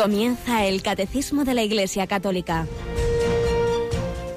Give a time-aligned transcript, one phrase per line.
[0.00, 2.66] Comienza el Catecismo de la Iglesia Católica.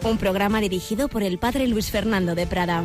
[0.03, 2.83] Un programa dirigido por el Padre Luis Fernando de Prada.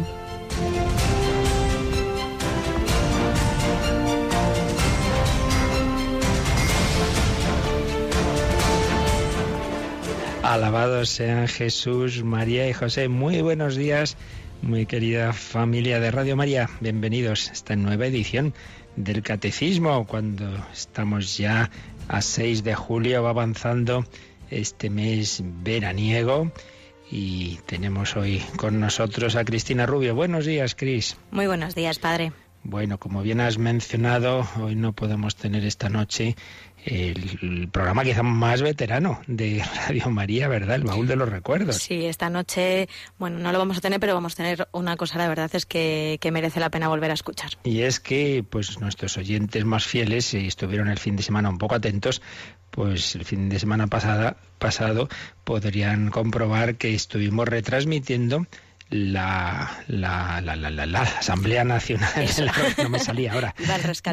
[10.44, 13.08] Alabados sean Jesús, María y José.
[13.08, 14.16] Muy buenos días,
[14.62, 16.70] muy querida familia de Radio María.
[16.78, 18.54] Bienvenidos a esta nueva edición
[18.94, 21.70] del Catecismo, cuando estamos ya
[22.08, 24.04] a 6 de julio, va avanzando
[24.50, 26.50] este mes veraniego.
[27.10, 30.14] Y tenemos hoy con nosotros a Cristina Rubio.
[30.14, 31.16] Buenos días, Cris.
[31.30, 32.32] Muy buenos días, padre.
[32.64, 36.36] Bueno, como bien has mencionado, hoy no podemos tener esta noche
[36.84, 40.76] el, programa quizá más veterano de Radio María, ¿verdad?
[40.76, 41.76] El baúl de los recuerdos.
[41.76, 45.18] Sí, esta noche, bueno, no lo vamos a tener, pero vamos a tener una cosa,
[45.18, 47.50] la verdad es que, que merece la pena volver a escuchar.
[47.64, 51.74] Y es que, pues, nuestros oyentes más fieles estuvieron el fin de semana un poco
[51.74, 52.22] atentos,
[52.70, 55.08] pues el fin de semana pasada, pasado
[55.44, 58.46] podrían comprobar que estuvimos retransmitiendo
[58.90, 62.08] la, la, la, la, la Asamblea Nacional,
[62.82, 63.54] no me salía ahora,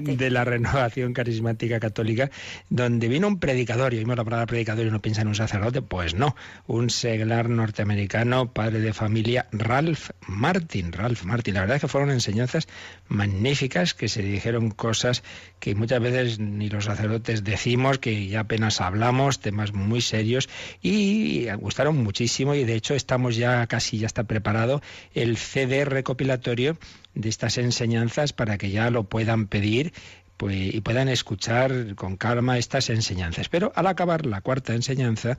[0.03, 2.29] de la Renovación Carismática Católica,
[2.69, 5.81] donde vino un predicador, y oímos la palabra predicador y uno piensa en un sacerdote,
[5.81, 6.35] pues no,
[6.67, 11.53] un seglar norteamericano, padre de familia, Ralph Martin, Ralph Martin.
[11.53, 12.67] La verdad es que fueron enseñanzas
[13.07, 15.23] magníficas, que se dijeron cosas
[15.59, 20.49] que muchas veces ni los sacerdotes decimos, que ya apenas hablamos, temas muy serios,
[20.81, 24.64] y gustaron muchísimo, y de hecho estamos ya casi, ya está preparado
[25.13, 26.77] el CD recopilatorio
[27.13, 29.93] de estas enseñanzas para que ya lo puedan pedir
[30.37, 33.49] pues, y puedan escuchar con calma estas enseñanzas.
[33.49, 35.37] Pero al acabar la cuarta enseñanza,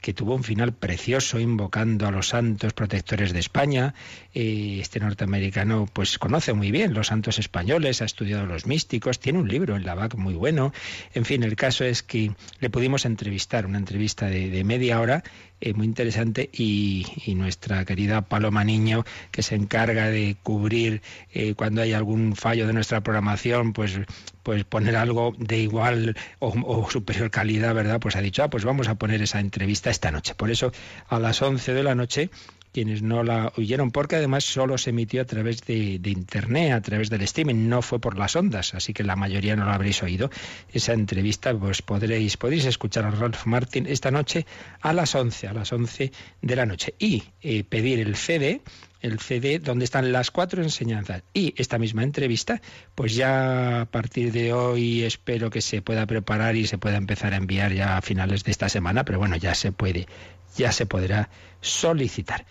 [0.00, 3.94] que tuvo un final precioso invocando a los santos protectores de España.
[4.34, 9.40] Eh, este norteamericano pues conoce muy bien los santos españoles, ha estudiado los místicos, tiene
[9.40, 10.72] un libro en la BAC muy bueno.
[11.14, 15.22] En fin, el caso es que le pudimos entrevistar, una entrevista de, media hora
[15.60, 21.02] eh, muy interesante y, nuestra querida Paloma Niño, que se encarga de cubrir
[21.32, 24.00] eh, cuando hay algún fallo de nuestra programación, pues
[24.48, 28.00] pues poner algo de igual o, superior calidad, ¿verdad?
[28.00, 30.34] Pues ha dicho, ah, pues vamos a poner esa entrevista esta noche.
[30.34, 30.72] Por eso,
[31.08, 32.30] a las 11 de la noche
[32.72, 37.10] quienes no la oyeron, porque además solo se emitió a través de, Internet, a través
[37.10, 40.30] del streaming, no fue por las ondas, así que la mayoría no la habréis oído.
[40.72, 44.46] Esa entrevista, pues podréis, podéis escuchar a Ralph Martin esta noche
[44.80, 46.12] a las 11, a las 11
[46.42, 46.94] de la noche.
[46.98, 48.62] Y eh, pedir el CD,
[49.00, 52.60] el CD donde están las cuatro enseñanzas y esta misma entrevista,
[52.94, 57.32] pues ya a partir de hoy espero que se pueda preparar y se pueda empezar
[57.32, 60.06] a enviar ya a finales de esta semana, pero bueno, ya se puede
[60.56, 61.28] ya se podrá
[61.60, 62.46] solicitar.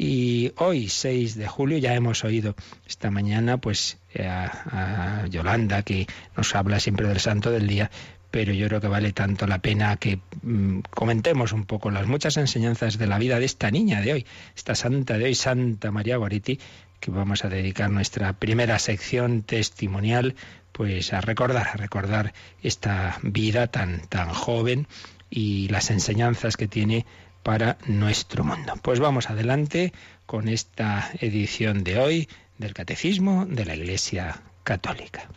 [0.00, 2.54] Y hoy, 6 de julio, ya hemos oído
[2.86, 7.90] esta mañana pues a, Yolanda que nos habla siempre del santo del día,
[8.30, 12.36] pero yo creo que vale tanto la pena que mm, comentemos un poco las muchas
[12.36, 14.26] enseñanzas de la vida de esta niña de hoy,
[14.56, 16.60] esta santa de hoy, Santa María Guariti,
[17.00, 20.36] que vamos a dedicar nuestra primera sección testimonial
[20.70, 24.86] pues a recordar, a recordar esta vida tan tan joven
[25.28, 27.04] y las enseñanzas que tiene
[27.48, 28.74] para nuestro mundo.
[28.82, 29.94] Pues vamos adelante
[30.26, 32.28] con esta edición de hoy
[32.58, 35.30] del Catecismo de la Iglesia Católica.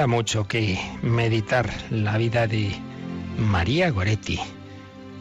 [0.00, 2.72] Da mucho que meditar la vida de
[3.36, 4.40] María Goretti,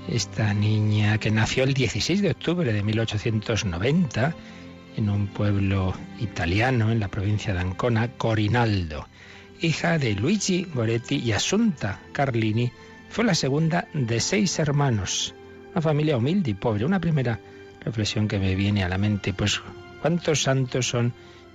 [0.07, 4.33] esta niña que nació el 16 de octubre de 1890
[4.95, 9.05] en un pueblo italiano en la provincia de Ancona, Corinaldo.
[9.59, 12.71] Hija de Luigi Goretti y Asunta Carlini,
[13.09, 15.35] fue la segunda de seis hermanos.
[15.73, 16.85] Una familia humilde y pobre.
[16.85, 17.37] Una primera
[17.81, 19.61] reflexión que me viene a la mente, pues
[20.01, 21.11] cuántos santos son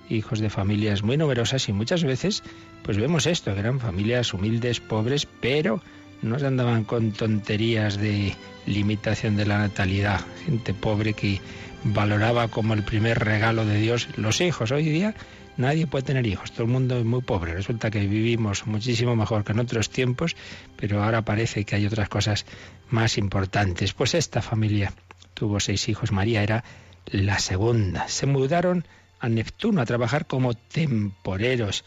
[0.09, 2.43] hijos de familias muy numerosas y muchas veces
[2.85, 5.81] pues vemos esto, eran familias humildes, pobres, pero
[6.21, 8.35] no se andaban con tonterías de
[8.67, 11.41] limitación de la natalidad, gente pobre que
[11.83, 14.71] valoraba como el primer regalo de Dios los hijos.
[14.71, 15.15] Hoy día
[15.57, 17.55] nadie puede tener hijos, todo el mundo es muy pobre.
[17.55, 20.35] Resulta que vivimos muchísimo mejor que en otros tiempos,
[20.75, 22.45] pero ahora parece que hay otras cosas
[22.91, 23.93] más importantes.
[23.93, 24.93] Pues esta familia
[25.33, 26.63] tuvo seis hijos, María era
[27.07, 28.07] la segunda.
[28.09, 28.85] Se mudaron
[29.19, 31.83] a Neptuno a trabajar como temporeros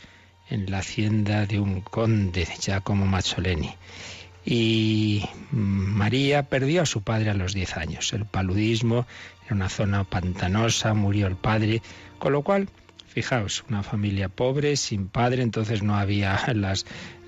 [0.50, 3.74] en la hacienda de un conde, Giacomo Mazzoleni.
[4.44, 8.12] Y María perdió a su padre a los 10 años.
[8.12, 9.06] El paludismo
[9.44, 11.82] era una zona pantanosa, murió el padre,
[12.18, 12.68] con lo cual,
[13.08, 16.38] fijaos, una familia pobre, sin padre, entonces no había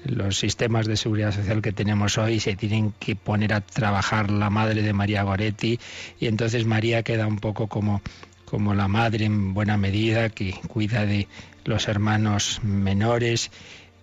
[0.05, 4.49] los sistemas de seguridad social que tenemos hoy, se tienen que poner a trabajar la
[4.49, 5.79] madre de María Goretti
[6.19, 8.01] y entonces María queda un poco como
[8.51, 11.29] como la madre en buena medida que cuida de
[11.65, 13.53] los hermanos menores.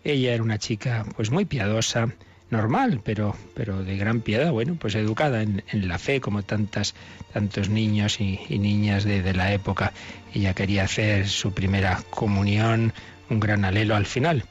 [0.06, 2.08] Ella era una chica pues muy piadosa,
[2.50, 6.96] normal, pero, pero de gran piedad, bueno, pues educada en, la fe, como tantas,
[7.34, 9.92] tantos niños y, niñas de, la época.
[10.34, 12.94] Ella quería hacer su primera comunión,
[13.30, 14.46] un gran alelo al final.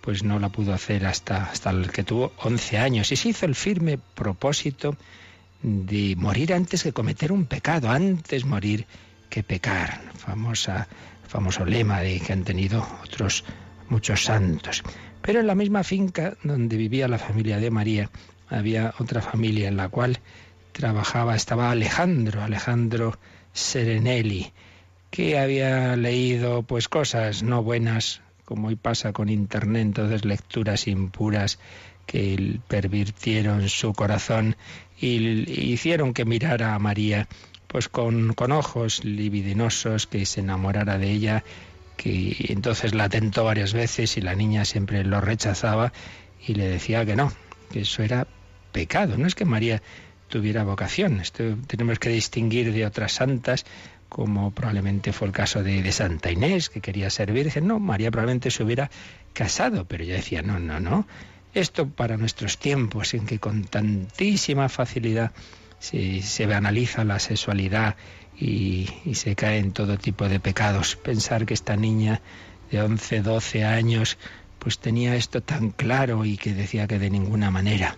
[0.00, 3.46] Pues no la pudo hacer hasta, hasta el que tuvo 11 años y se hizo
[3.46, 4.96] el firme propósito
[5.62, 8.86] de morir antes que cometer un pecado, antes morir
[9.30, 10.88] que pecar, famosa,
[11.26, 13.44] famoso lema de que han tenido otros
[13.88, 14.82] muchos santos.
[15.22, 18.10] Pero en la misma finca donde vivía la familia de María
[18.48, 20.18] había otra familia en la cual
[20.72, 23.18] trabajaba, estaba Alejandro, Alejandro
[23.52, 24.52] Serenelli,
[25.10, 31.58] que había leído pues cosas no buenas, como hoy pasa con internet, entonces lecturas impuras
[32.06, 34.56] que pervirtieron su corazón
[35.00, 35.16] y
[35.72, 37.28] hicieron que mirara a María
[37.70, 41.44] pues con, con ojos libidinosos, que se enamorara de ella,
[41.96, 45.92] que entonces la tentó varias veces y la niña siempre lo rechazaba
[46.44, 47.32] y le decía que no,
[47.70, 48.26] que eso era
[48.72, 49.16] pecado.
[49.16, 49.82] No es que María
[50.28, 53.64] tuviera vocación, esto tenemos que distinguir de otras santas,
[54.08, 57.68] como probablemente fue el caso de, de, Santa Inés, que quería ser virgen.
[57.68, 58.90] No, María probablemente se hubiera
[59.32, 61.06] casado, pero ella decía, no, no, no.
[61.54, 65.30] Esto para nuestros tiempos, en que con tantísima facilidad
[65.80, 67.96] se, se analiza la sexualidad
[68.38, 70.96] y, se cae en todo tipo de pecados.
[70.96, 72.20] Pensar que esta niña
[72.70, 74.18] de 11, 12 años
[74.58, 77.96] pues tenía esto tan claro y que decía que de ninguna manera.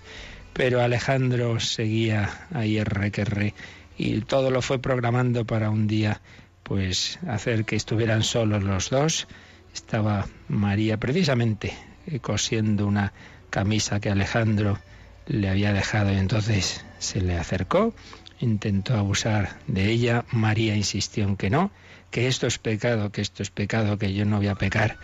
[0.53, 3.55] Pero Alejandro seguía ahí R que re
[3.99, 6.21] y todo lo fue programando para un día
[6.63, 9.27] pues hacer que estuvieran solos los dos.
[9.75, 11.75] Estaba María precisamente
[12.07, 13.13] eh, cosiendo una
[13.51, 14.79] camisa que Alejandro
[15.27, 17.95] le había dejado y entonces se le acercó,
[18.41, 21.71] intentó abusar de ella, María insistió en que no,
[22.11, 24.99] que esto es pecado, que esto es pecado, que yo no voy a pecar.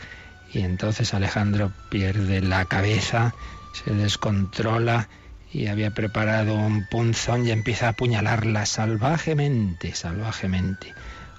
[0.53, 3.35] Y entonces Alejandro pierde la cabeza,
[3.73, 5.09] se descontrola
[5.53, 10.94] y había preparado un punzón y empieza a apuñalarla salvajemente, salvajemente.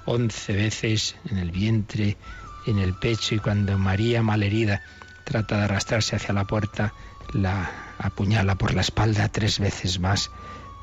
[0.06, 2.18] Once veces en el vientre,
[2.66, 4.82] en el pecho y cuando María, malherida,
[5.24, 6.94] trata de arrastrarse hacia la puerta,
[7.34, 7.70] la
[8.00, 10.32] apuñala por la espalda tres veces más,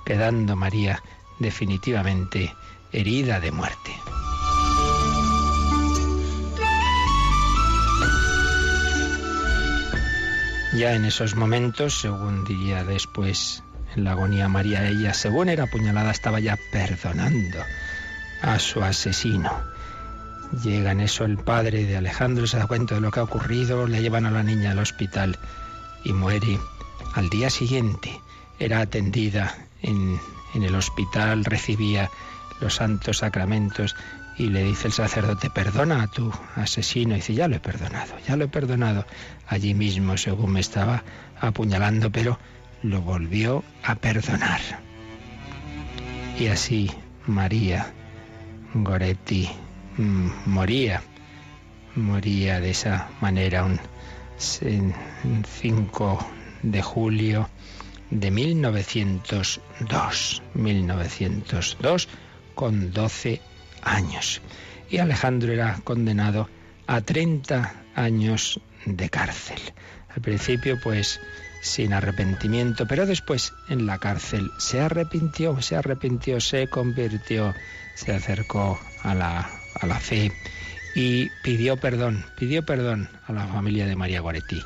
[0.06, 1.02] quedando María
[1.40, 2.54] definitivamente
[2.92, 3.92] herida de muerte.
[10.74, 13.62] Ya en esos momentos, según diría después
[13.94, 17.58] en la agonía María, ella, según era apuñalada, estaba ya perdonando
[18.42, 19.50] a su asesino.
[20.62, 23.86] Llega en eso el padre de Alejandro, se da cuenta de lo que ha ocurrido,
[23.86, 25.36] le llevan a la niña al hospital
[26.04, 26.58] y muere.
[27.14, 28.20] Al día siguiente
[28.58, 30.18] era atendida en,
[30.54, 32.10] el hospital, recibía
[32.60, 33.94] los santos sacramentos
[34.38, 37.14] y le dice el sacerdote, perdona a tu asesino.
[37.14, 39.04] Y dice, ya lo he perdonado, ya lo he perdonado.
[39.46, 41.04] Allí mismo, según me estaba
[41.40, 42.38] apuñalando, pero
[42.82, 44.60] lo volvió a perdonar.
[46.38, 46.90] Y así
[47.26, 47.92] María
[48.74, 49.48] Goretti
[49.96, 51.02] mm, moría,
[51.94, 53.80] moría de esa manera un
[54.38, 56.26] 5
[56.62, 57.48] de julio
[58.10, 62.08] de 1902, 1902,
[62.54, 63.40] con 12
[63.82, 64.40] años.
[64.88, 66.48] Y Alejandro era condenado
[66.86, 69.58] a 30 años de cárcel.
[70.14, 71.20] Al principio, pues,
[71.60, 77.54] sin arrepentimiento, pero después en la cárcel se arrepintió, se arrepintió, se convirtió,
[77.94, 80.30] se acercó a la, a la fe
[80.94, 84.62] y pidió perdón, pidió perdón a la familia de María Guaretti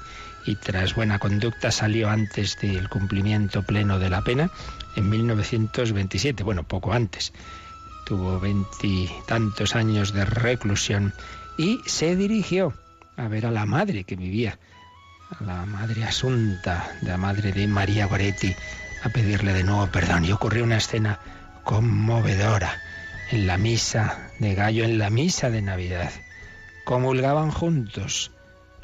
[0.47, 4.51] y tras buena conducta salió antes del cumplimiento pleno de la pena
[4.97, 7.33] en 1927, bueno, poco antes.
[8.07, 11.13] Tuvo veintitantos años de reclusión
[11.59, 12.75] y se dirigió
[13.17, 14.59] a ver a la madre que vivía,
[15.39, 18.55] a la madre Asunta, la madre de María Goretti,
[19.03, 20.25] a pedirle de nuevo perdón.
[20.25, 21.21] Y ocurrió una escena
[21.65, 22.81] conmovedora
[23.31, 26.11] en la misa de Gallo, en la misa de Navidad.
[26.85, 28.33] Comulgaban juntos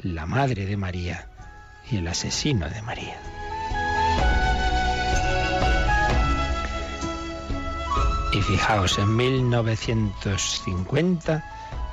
[0.01, 1.27] la Madre de María
[1.91, 3.19] y el asesino de María.
[8.33, 11.43] Y fijaos, en 1950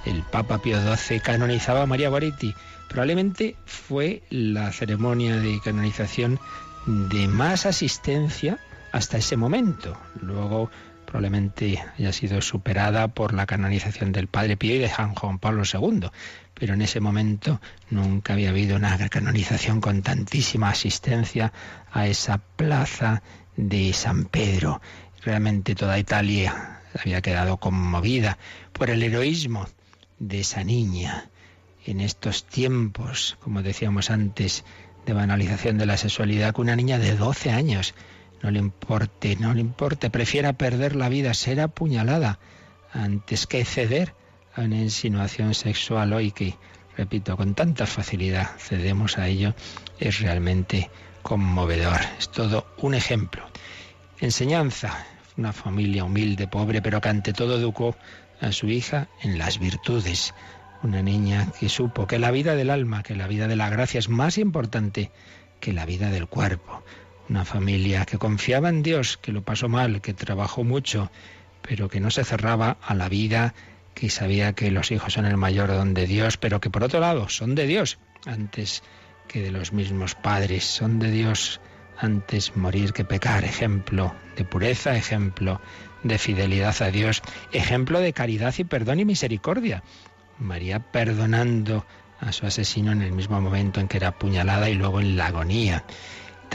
[0.04, 2.54] el Papa Pío XII canonizaba a María Guaretti.
[2.88, 6.40] Probablemente fue la ceremonia de canonización
[6.86, 8.58] de más asistencia
[8.92, 9.96] hasta ese momento.
[10.20, 10.70] Luego
[11.14, 15.62] probablemente haya sido superada por la canonización del Padre Pío y de San Juan Pablo
[15.62, 16.08] II,
[16.54, 21.52] pero en ese momento nunca había habido una canonización con tantísima asistencia
[21.92, 23.22] a esa plaza
[23.56, 24.80] de San Pedro.
[25.22, 28.36] Realmente toda Italia había quedado conmovida
[28.72, 29.68] por el heroísmo
[30.18, 31.28] de esa niña
[31.86, 34.64] en estos tiempos, como decíamos antes,
[35.06, 37.94] de banalización de la sexualidad, que una niña de 12 años
[38.44, 42.38] no le importe, no le importe, prefiera perder la vida, ser apuñalada,
[42.92, 44.12] antes que ceder
[44.54, 46.54] a una insinuación sexual hoy que,
[46.94, 49.54] repito, con tanta facilidad cedemos a ello,
[49.98, 50.90] es realmente
[51.22, 51.98] conmovedor.
[52.18, 53.42] Es todo un ejemplo.
[54.20, 55.06] Enseñanza,
[55.38, 57.96] una familia humilde, pobre, pero que ante todo educó
[58.42, 60.34] a su hija en las virtudes.
[60.82, 63.98] Una niña que supo que la vida del alma, que la vida de la gracia
[63.98, 65.10] es más importante
[65.60, 66.84] que la vida del cuerpo
[67.28, 71.10] una familia que confiaba en Dios, que lo pasó mal, que trabajó mucho,
[71.62, 73.54] pero que no se cerraba a la vida,
[73.94, 77.00] que sabía que los hijos son el mayor don de Dios, pero que por otro
[77.00, 78.82] lado son de Dios antes
[79.28, 81.60] que de los mismos padres, son de Dios
[81.98, 85.60] antes morir que pecar, ejemplo de pureza, ejemplo
[86.02, 89.82] de fidelidad a Dios, ejemplo de caridad y perdón y misericordia.
[90.38, 91.86] María perdonando
[92.20, 95.26] a su asesino en el mismo momento en que era apuñalada y luego en la
[95.26, 95.84] agonía.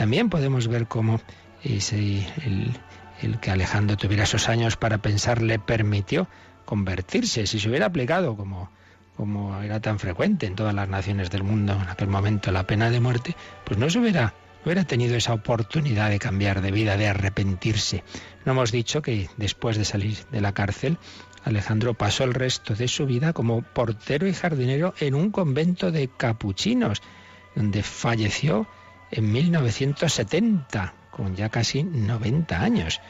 [0.00, 1.20] También podemos ver cómo
[1.62, 6.26] ese, el, que Alejandro tuviera esos años para pensar le permitió
[6.64, 7.46] convertirse.
[7.46, 8.70] Si se hubiera aplicado como,
[9.14, 12.88] como era tan frecuente en todas las naciones del mundo en aquel momento la pena
[12.88, 14.32] de muerte, pues no se hubiera,
[14.64, 18.02] hubiera tenido esa oportunidad de cambiar de vida, de arrepentirse.
[18.46, 20.96] No hemos dicho que después de salir de la cárcel,
[21.44, 26.08] Alejandro pasó el resto de su vida como portero y jardinero en un convento de
[26.08, 27.02] capuchinos,
[27.54, 28.66] donde falleció
[29.10, 33.00] en 1970, con ya casi 90 años.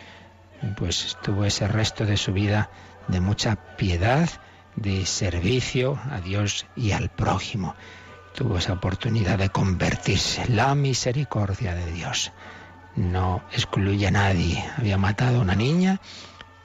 [0.77, 2.71] Pues tuvo ese resto de su vida
[3.09, 4.29] de mucha piedad,
[4.77, 7.75] de servicio a Dios y al prójimo.
[8.35, 10.49] Tuvo esa oportunidad de convertirse.
[10.49, 12.33] La misericordia de Dios
[12.97, 14.65] no excluye a nadie.
[14.77, 16.01] Había matado a una niña,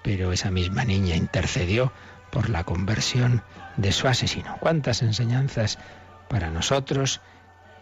[0.03, 1.91] pero esa misma niña intercedió
[2.31, 3.43] por la conversión
[3.77, 4.57] de su asesino.
[4.59, 5.79] ¿Cuántas enseñanzas
[6.29, 7.21] para nosotros?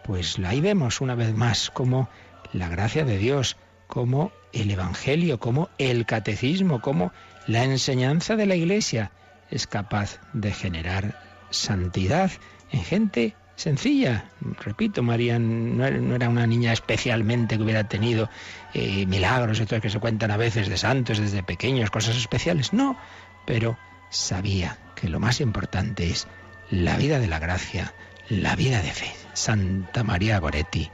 [0.04, 2.08] Pues ahí vemos una vez más cómo
[2.52, 3.56] la gracia de Dios,
[3.86, 7.12] como el Evangelio, como el catecismo, como
[7.46, 9.10] la enseñanza de la Iglesia
[9.50, 11.18] es capaz de generar
[11.50, 12.30] santidad
[12.70, 14.30] en gente sencilla.
[14.60, 18.28] Repito, María no era una niña especialmente que hubiera tenido
[18.74, 22.72] eh, milagros, estos que se cuentan a veces de santos desde pequeños, cosas especiales.
[22.72, 22.98] No,
[23.46, 23.78] pero
[24.10, 26.26] sabía que lo más importante es
[26.70, 27.94] la vida de la gracia,
[28.28, 29.14] la vida de fe.
[29.32, 30.90] Santa María Goretti,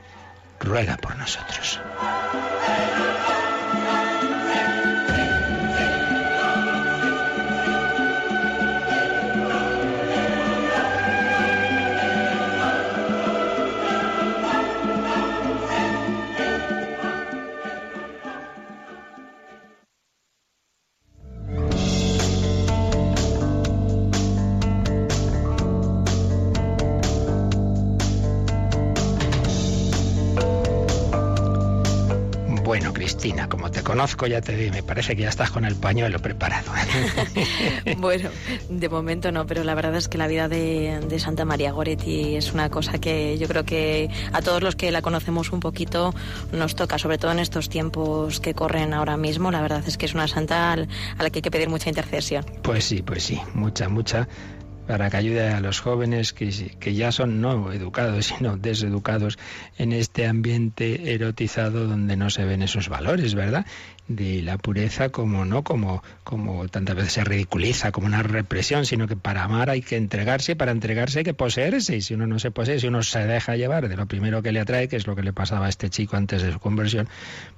[0.60, 1.80] ruega por nosotros.
[33.49, 36.71] Como te conozco, ya te di, me parece que ya estás con el pañuelo preparado.
[37.99, 38.31] bueno,
[38.69, 42.37] de momento no, pero la verdad es que la vida de, de, Santa María Goretti
[42.37, 46.15] es una cosa que yo creo que a todos los que la conocemos un poquito
[46.53, 49.50] nos toca, sobre todo en estos tiempos que corren ahora mismo.
[49.50, 52.45] La verdad es que es una santa a la que hay que pedir mucha intercesión.
[52.62, 54.29] Pues sí, pues sí, mucha, mucha
[54.90, 59.38] para que ayude a los jóvenes que, que ya son no educados, sino deseducados
[59.78, 63.64] en este ambiente erotizado donde no se ven esos valores, ¿verdad?
[64.09, 69.06] de la pureza como no como como tantas veces se ridiculiza como una represión sino
[69.06, 72.40] que para amar hay que entregarse para entregarse hay que poseerse y si uno no
[72.40, 75.06] se posee si uno se deja llevar de lo primero que le atrae que es
[75.06, 77.09] lo que le pasaba a este chico antes de su conversión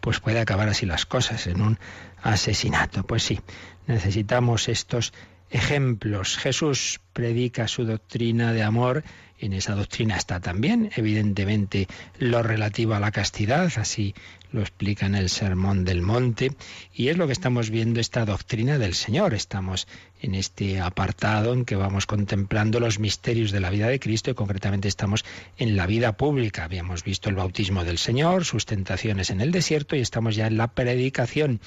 [0.02, 1.78] pues puede acabar así las cosas en un
[2.22, 3.40] asesinato pues sí
[3.86, 5.14] necesitamos estos
[5.52, 6.36] ejemplos.
[6.38, 9.04] Jesús predica su doctrina de amor.
[9.38, 14.14] En esa doctrina está también, evidentemente, lo relativo a la castidad, así
[14.52, 16.52] lo explica en el Sermón del Monte,
[16.94, 19.34] y es lo que estamos viendo esta doctrina del Señor.
[19.34, 19.88] Estamos
[20.20, 24.34] en este apartado en que vamos contemplando los misterios de la vida de Cristo y
[24.34, 25.24] concretamente estamos
[25.56, 26.64] en la vida pública.
[26.64, 30.56] Habíamos visto el bautismo del Señor, sus tentaciones en el desierto y estamos ya en
[30.56, 31.60] la predicación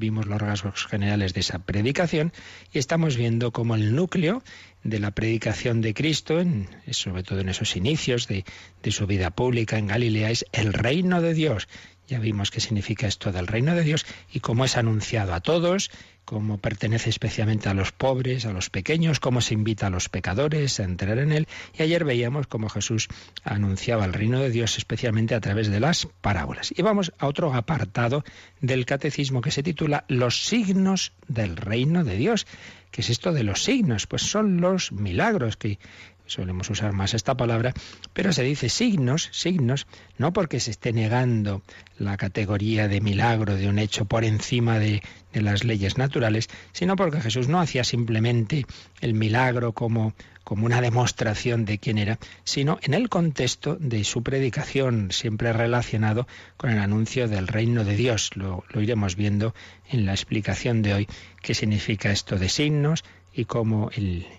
[0.00, 2.32] vimos los rasgos generales de esa predicación
[2.72, 4.42] y estamos viendo cómo el núcleo
[4.82, 8.44] de la predicación de Cristo, en, sobre todo en esos inicios de,
[8.82, 11.68] de su vida pública en Galilea, es el reino de Dios.
[12.08, 15.90] ya vimos qué significa esto del reino de Dios y cómo es anunciado a todos,
[16.30, 20.78] cómo pertenece especialmente a los pobres, a los pequeños, cómo se invita a los pecadores
[20.78, 21.48] a entrar en él.
[21.76, 23.08] Y ayer veíamos cómo Jesús
[23.42, 26.72] anunciaba el reino de Dios especialmente a través de las parábolas.
[26.76, 28.22] Y vamos a otro apartado
[28.60, 32.46] del catecismo que se titula Los signos del reino de Dios.
[32.92, 34.06] ¿Qué es esto de los signos?
[34.06, 35.80] Pues son los milagros que
[36.26, 37.74] solemos usar más esta palabra,
[38.12, 41.62] pero se dice signos, signos, no porque se esté negando
[41.98, 46.96] la categoría de milagro de un hecho por encima de, de las leyes naturales, sino
[46.96, 48.66] porque Jesús no hacía simplemente
[49.00, 54.22] el milagro como, como una demostración de quién era, sino en el contexto de su
[54.22, 58.30] predicación, siempre relacionado con el anuncio del reino de Dios.
[58.34, 59.54] Lo, iremos viendo
[59.88, 61.08] en la explicación de hoy,
[61.42, 63.90] qué significa esto de signos, y cómo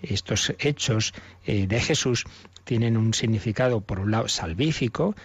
[0.02, 1.14] estos hechos
[1.46, 2.24] eh, de Jesús
[2.64, 5.16] tienen un significado, por un lado, salvífico,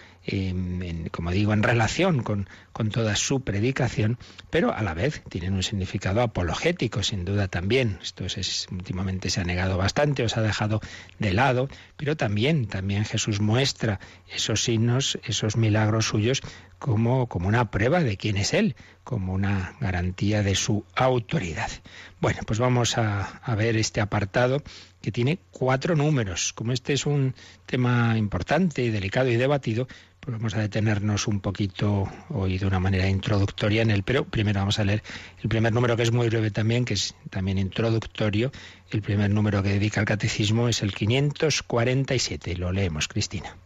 [1.10, 4.18] como digo, en relación con, con, toda su predicación,
[4.50, 7.98] pero a la vez tienen un significado apologético, sin duda también.
[8.02, 10.80] Esto es, últimamente se ha negado bastante, os ha dejado
[11.18, 14.00] de lado, pero también, también Jesús muestra
[14.34, 16.42] esos signos, esos milagros suyos
[16.78, 21.70] como, como una prueba de quién es Él, como una garantía de su autoridad.
[22.20, 24.62] Bueno, pues vamos a, a ver este apartado
[25.00, 26.52] que tiene cuatro números.
[26.52, 27.34] Como este es un
[27.66, 29.88] tema importante, delicado y debatido,
[30.20, 34.60] pues vamos a detenernos un poquito hoy de una manera introductoria en él, pero primero
[34.60, 35.02] vamos a leer
[35.42, 38.52] el primer número que es muy breve también, que es también introductorio.
[38.90, 42.56] El primer número que dedica al catecismo es el 547.
[42.56, 43.56] Lo leemos, Cristina.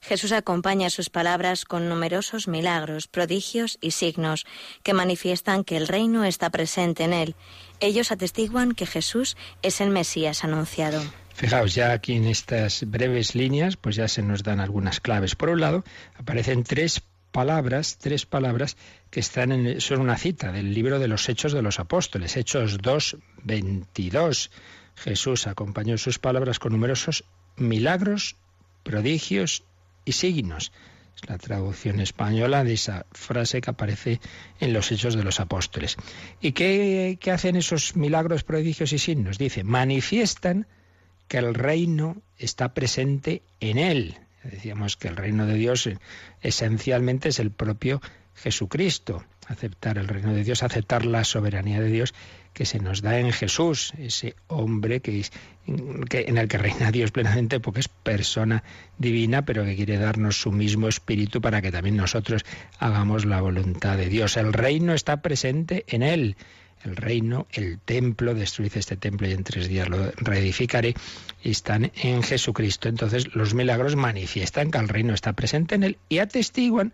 [0.00, 4.46] Jesús acompaña sus palabras con numerosos milagros, prodigios y signos
[4.82, 7.34] que manifiestan que el reino está presente en él.
[7.80, 11.02] Ellos atestiguan que Jesús es el Mesías anunciado.
[11.36, 15.34] Fijaos, ya aquí en estas breves líneas, pues ya se nos dan algunas claves.
[15.34, 18.78] Por un lado, aparecen tres palabras, tres palabras
[19.10, 22.78] que están en, son una cita del libro de los Hechos de los Apóstoles, Hechos
[22.78, 24.50] 2, 22.
[24.94, 27.24] Jesús acompañó sus palabras con numerosos
[27.56, 28.36] milagros,
[28.82, 29.62] prodigios
[30.06, 30.72] y signos.
[31.16, 34.20] Es la traducción española de esa frase que aparece
[34.58, 35.98] en los Hechos de los Apóstoles.
[36.40, 39.36] ¿Y qué, qué hacen esos milagros, prodigios y signos?
[39.36, 40.66] Dice, manifiestan
[41.28, 44.18] que el reino está presente en él.
[44.42, 45.88] Decíamos que el reino de Dios
[46.40, 48.00] esencialmente es el propio
[48.34, 49.24] Jesucristo.
[49.48, 52.14] Aceptar el reino de Dios, aceptar la soberanía de Dios
[52.52, 55.30] que se nos da en Jesús, ese hombre que, es,
[56.08, 58.64] que, en el que reina Dios plenamente porque es persona
[58.96, 62.46] divina, pero que quiere darnos su mismo espíritu para que también nosotros
[62.78, 64.38] hagamos la voluntad de Dios.
[64.38, 66.36] El reino está presente en él.
[66.86, 70.94] El reino, el templo, destruid este templo y en tres días lo reedificaré,
[71.42, 72.88] están en Jesucristo.
[72.88, 76.92] Entonces los milagros manifiestan que el reino está presente en él y atestiguan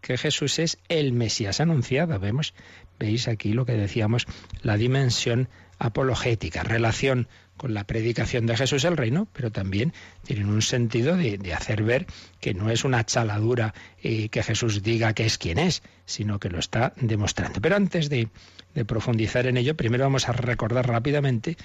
[0.00, 2.18] que Jesús es el Mesías anunciado.
[2.18, 2.54] Vemos,
[2.98, 4.26] veis aquí lo que decíamos,
[4.62, 9.92] la dimensión apologética, relación con la predicación de Jesús el reino, pero también
[10.24, 12.06] tienen un sentido de, hacer ver
[12.40, 16.50] que no es una chaladura eh, que Jesús diga que es quien es, sino que
[16.50, 17.60] lo está demostrando.
[17.60, 18.28] Pero antes de,
[18.74, 21.56] de profundizar en ello, primero vamos a recordar rápidamente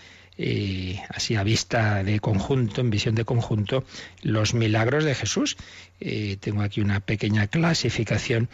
[0.41, 3.83] eh, así a vista de conjunto, en visión de conjunto,
[4.21, 5.57] los milagros de Jesús.
[5.99, 8.47] Eh, tengo aquí una pequeña clasificación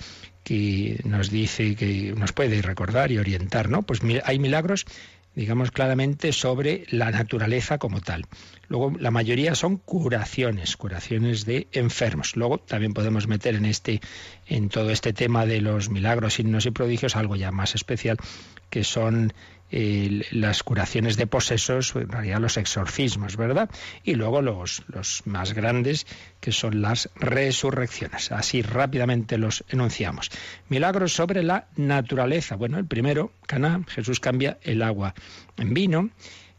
[0.44, 3.84] que nos dice que nos puede recordar y orientar, ¿no?
[3.84, 4.86] Pues hay milagros
[5.36, 8.26] digamos claramente, sobre la naturaleza como tal.
[8.68, 12.36] Luego, la mayoría son curaciones, curaciones de enfermos.
[12.36, 14.02] Luego, también podemos meter en este,
[14.48, 18.18] en todo este tema de los milagros, signos y prodigios, algo ya más especial,
[18.70, 19.34] que son
[19.72, 23.70] las curaciones de posesos, en realidad los exorcismos, ¿verdad?
[24.04, 26.06] Y luego los, los más grandes,
[26.40, 28.32] que son las resurrecciones.
[28.32, 30.30] Así rápidamente los enunciamos.
[30.70, 32.56] Milagros sobre la naturaleza.
[32.56, 35.14] Bueno, el primero, Caná, Jesús cambia el agua
[35.58, 36.10] en vino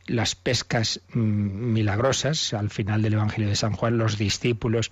[0.07, 2.55] las pescas mm, milagrosas.
[2.55, 4.91] Al final del Evangelio de San Juan, los discípulos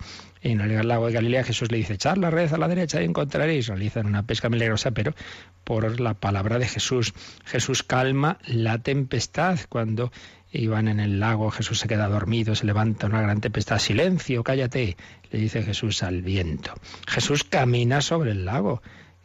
[0.51, 3.05] en el lago de Galilea, Jesús le dice, echar la red a la derecha y
[3.05, 3.67] encontraréis.
[3.67, 5.15] Realizan una pesca milagrosa, pero
[5.63, 7.13] por la palabra de Jesús.
[7.45, 10.11] Jesús calma la tempestad cuando
[10.51, 14.95] iban en el lago, Jesús se queda dormido, se levanta una gran tempestad, silencio, cállate,
[15.31, 16.73] le dice Jesús al viento.
[17.07, 18.81] Jesús camina sobre el lago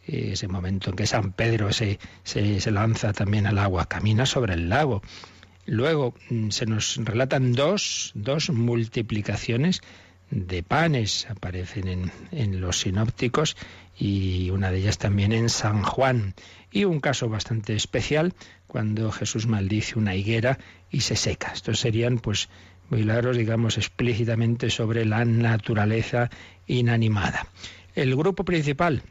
[0.07, 4.55] ese momento en que San Pedro se, se, se, lanza también al agua, camina sobre
[4.55, 5.03] el lago.
[5.67, 9.81] Luego mm, se nos relatan dos, dos multiplicaciones
[10.31, 13.55] de panes, aparecen en, en, los sinópticos
[13.97, 16.33] y una de ellas también en San Juan.
[16.71, 18.33] Y un caso bastante especial
[18.65, 20.57] cuando Jesús maldice una higuera
[20.89, 21.51] y se seca.
[21.53, 22.49] Estos serían pues
[22.89, 26.29] milagros, digamos, explícitamente sobre la naturaleza
[26.67, 27.47] inanimada.
[27.93, 29.03] El grupo principal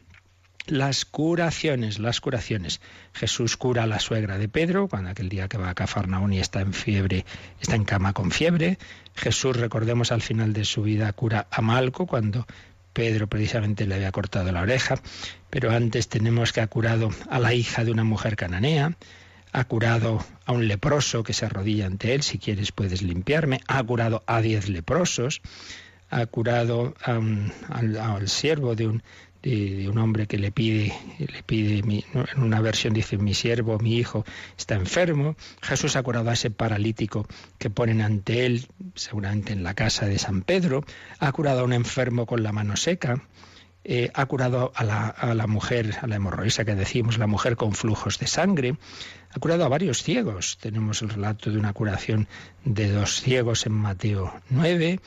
[0.67, 2.81] las curaciones, las curaciones.
[3.13, 6.39] Jesús cura a la suegra de Pedro cuando aquel día que va a Cafarnaún y
[6.39, 7.25] está en fiebre,
[7.59, 8.77] está en cama con fiebre.
[9.15, 12.45] Jesús, recordemos al final de su vida, cura a Malco cuando
[12.93, 14.95] Pedro precisamente le había cortado la oreja,
[15.49, 18.97] pero antes tenemos que ha curado a la hija de una mujer cananea,
[19.53, 23.83] ha curado a un leproso que se arrodilla ante él, si quieres puedes limpiarme, ha
[23.83, 25.41] curado a diez leprosos,
[26.09, 29.03] ha curado al siervo de un,
[29.41, 33.97] de, un hombre que le pide, le pide en una versión dice, mi siervo, mi
[33.97, 34.25] hijo
[34.57, 35.35] está enfermo.
[35.61, 37.27] Jesús ha curado a ese paralítico
[37.57, 40.83] que ponen ante él, seguramente en la casa de San Pedro.
[41.19, 43.23] Ha curado a un enfermo con la mano seca.
[43.83, 47.55] Eh, ha curado a la, a la, mujer, a la hemorroísa que decimos, la mujer
[47.55, 48.75] con flujos de sangre,
[49.33, 50.59] ha curado a varios ciegos.
[50.61, 52.27] Tenemos el relato de una curación
[52.63, 54.99] de dos ciegos en Mateo 9,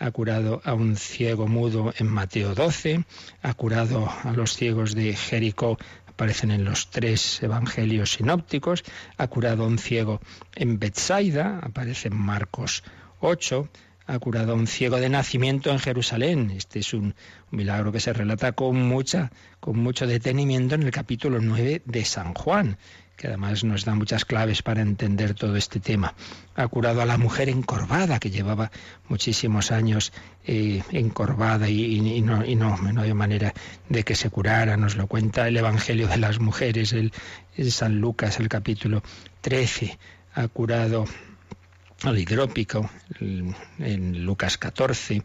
[0.00, 3.04] ha curado a un ciego mudo en Mateo 12,
[3.42, 8.82] ha curado a los ciegos de Jericó, aparecen en los tres evangelios sinópticos,
[9.18, 10.20] ha curado a un ciego
[10.56, 12.82] en Bethsaida, aparece en Marcos
[13.20, 13.68] 8,
[14.06, 16.50] ha curado a un ciego de nacimiento en Jerusalén.
[16.50, 17.14] Este es un,
[17.50, 22.34] milagro que se relata con mucha, con mucho detenimiento en el capítulo 9 de San
[22.34, 22.78] Juan
[23.20, 26.14] que además nos da muchas claves para entender todo este tema.
[26.54, 28.70] Ha curado a la mujer encorvada, que llevaba
[29.10, 30.14] muchísimos años
[30.46, 33.52] eh, encorvada y, no, no, había manera
[33.90, 34.78] de que se curara.
[34.78, 37.12] Nos lo cuenta el Evangelio de las Mujeres, el,
[37.70, 39.02] San Lucas, el capítulo
[39.42, 39.98] 13.
[40.32, 41.04] Ha curado
[42.04, 42.88] al hidrópico,
[43.20, 45.22] en Lucas 14,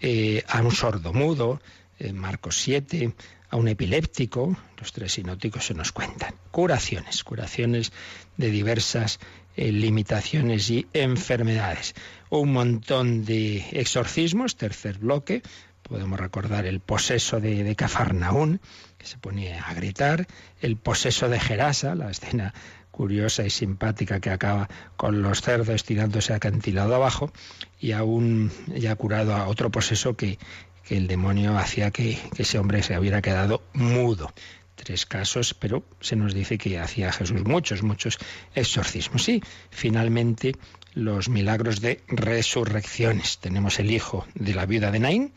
[0.00, 1.60] eh, a un sordo mudo,
[2.00, 3.14] en Marcos 7,
[3.50, 6.34] a un epiléptico, los tres sinóticos se nos cuentan.
[6.50, 7.92] Curaciones, curaciones
[8.36, 9.20] de diversas
[9.56, 11.94] eh, limitaciones y enfermedades.
[12.28, 15.42] Un montón de exorcismos, tercer bloque.
[15.82, 18.60] Podemos recordar el poseso de, de Cafarnaún,
[18.98, 20.26] que se ponía a gritar,
[20.60, 22.52] el poseso de Gerasa, la escena
[22.90, 27.30] curiosa y simpática que acaba con los cerdos tirándose acantilado abajo,
[27.78, 30.38] y aún ya curado a otro poseso que,
[30.86, 34.32] que el demonio hacía que, ese hombre se hubiera quedado mudo
[34.76, 38.18] tres casos, pero se nos dice que hacía Jesús muchos, muchos
[38.54, 39.28] exorcismos.
[39.28, 40.54] Y finalmente
[40.94, 43.38] los milagros de resurrecciones.
[43.38, 45.32] Tenemos el hijo de la viuda de Naín,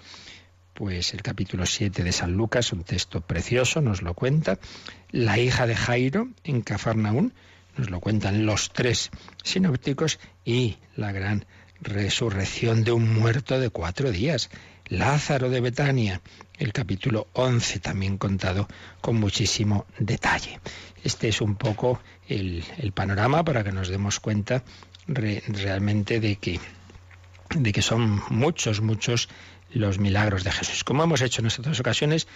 [0.74, 4.60] pues el capítulo 7 de San Lucas, un texto precioso, nos lo cuenta.
[5.10, 7.34] La hija de Jairo en Cafarnaún,
[7.76, 9.10] nos lo cuentan los tres
[9.44, 11.46] sinópticos, y la gran
[11.82, 14.50] resurrección de un muerto de cuatro días.
[14.90, 16.20] Lázaro de Betania,
[16.58, 18.68] el capítulo 11 también contado
[19.02, 20.60] con muchísimo detalle.
[21.04, 24.64] Este es un poco el, panorama para que nos demos cuenta
[25.08, 26.60] realmente de que,
[27.56, 29.30] de que son muchos, muchos
[29.72, 30.84] los milagros de Jesús.
[30.84, 32.28] Como hemos hecho en otras ocasiones,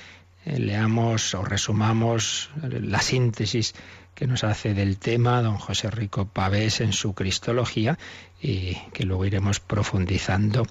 [0.45, 3.73] eh, leamos o resumamos la síntesis
[4.13, 7.97] que nos hace del tema don José Rico Pavés en su Cristología
[8.39, 10.67] y que luego iremos profundizando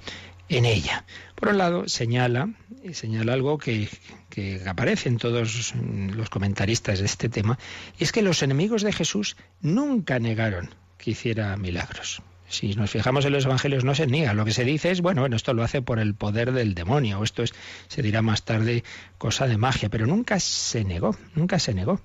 [0.49, 1.05] en ella.
[1.43, 2.51] Por un lado, señala,
[2.93, 3.89] señala algo que,
[4.31, 7.59] que aparece en todos los comentaristas de este tema,
[7.99, 12.23] y es que los enemigos de Jesús nunca negaron que hiciera milagros.
[12.47, 15.23] Si nos fijamos en los evangelios no se niega, lo que se dice es, bueno,
[15.23, 17.55] bueno, esto lo hace por el poder del demonio, o esto es,
[17.89, 18.85] se dirá más tarde,
[19.19, 22.01] cosa de magia, pero nunca se negó, nunca se negó.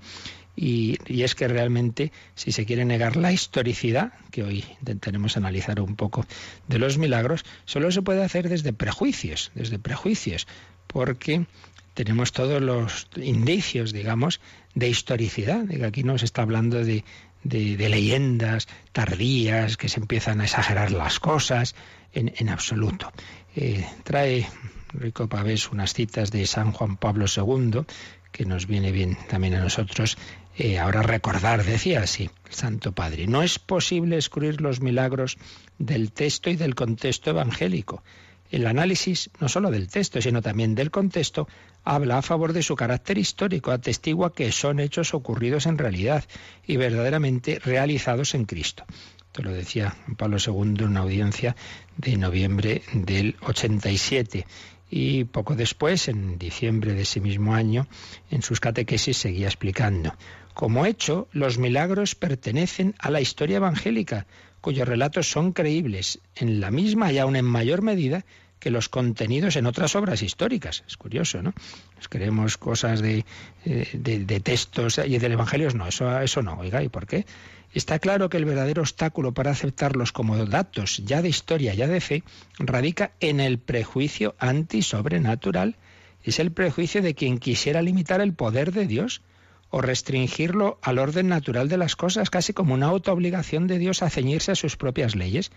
[0.60, 5.94] Y, es que realmente, si se quiere negar la historicidad, que hoy intentaremos analizar un
[5.94, 6.26] poco
[6.66, 10.48] de los milagros, solo se puede hacer desde prejuicios, desde prejuicios,
[10.88, 11.46] porque
[11.94, 14.40] tenemos todos los indicios, digamos,
[14.74, 15.64] de historicidad.
[15.84, 17.04] Aquí no se está hablando de,
[17.44, 21.76] leyendas tardías que se empiezan a exagerar las cosas,
[22.12, 23.12] en, absoluto.
[23.54, 24.48] Eh, trae
[24.92, 27.84] Rico Pavés unas citas de San Juan Pablo II,
[28.32, 30.18] que nos viene bien también a nosotros
[30.58, 35.38] eh, ahora recordar, decía así el Santo Padre, no es posible excluir los milagros
[35.78, 38.02] del texto y del contexto evangélico.
[38.50, 41.46] El análisis, no solo del texto, sino también del contexto,
[41.84, 46.24] habla a favor de su carácter histórico, atestigua que son hechos ocurridos en realidad
[46.66, 48.84] y verdaderamente realizados en Cristo.
[49.26, 51.54] Esto lo decía Pablo II en una audiencia
[51.98, 54.44] de noviembre del 87
[54.90, 57.86] y poco después, en diciembre de ese mismo año,
[58.30, 60.14] en sus catequesis seguía explicando.
[60.58, 64.26] Como hecho, los milagros pertenecen a la historia evangélica,
[64.60, 68.24] cuyos relatos son creíbles en la misma y aún en mayor medida
[68.58, 70.82] que los contenidos en otras obras históricas.
[70.88, 71.54] Es curioso, ¿no?
[71.94, 73.24] Nos creemos cosas de,
[73.66, 76.58] eh, de, textos y del Evangelio, no, eso, eso no.
[76.58, 77.24] Oiga, ¿y por qué?
[77.72, 82.00] Está claro que el verdadero obstáculo para aceptarlos como datos ya de historia, ya de
[82.00, 82.24] fe,
[82.58, 85.76] radica en el prejuicio antisobrenatural
[86.24, 89.22] Es el prejuicio de quien quisiera limitar el poder de Dios
[89.70, 94.10] o restringirlo al orden natural de las cosas, casi como una autoobligación de Dios a
[94.10, 95.50] ceñirse a sus propias leyes.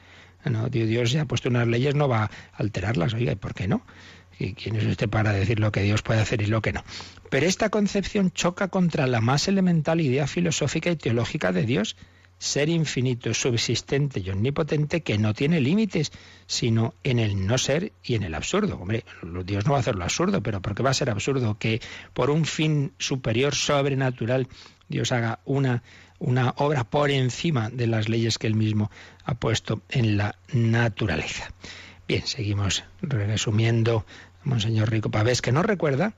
[0.43, 3.13] No, Dios ya ha puesto unas leyes, no va a alterarlas.
[3.13, 3.85] Oiga, ¿y por qué no?
[4.37, 6.83] ¿Quién es usted para decir lo que Dios puede hacer y lo que no?
[7.29, 11.95] Pero esta concepción choca contra la más elemental idea filosófica y teológica de Dios,
[12.41, 16.11] ser infinito, subsistente y omnipotente que no tiene límites,
[16.47, 18.77] sino en el no ser y en el absurdo.
[18.77, 19.05] Hombre,
[19.45, 21.81] Dios no va a hacer lo absurdo, pero ¿por qué va a ser absurdo que
[22.15, 24.47] por un fin superior, sobrenatural,
[24.89, 25.83] Dios haga una,
[26.17, 28.89] una obra por encima de las leyes que él mismo
[29.23, 31.53] ha puesto en la naturaleza?
[32.07, 34.03] Bien, seguimos resumiendo
[34.43, 36.15] Monseñor Rico Pavés, que nos recuerda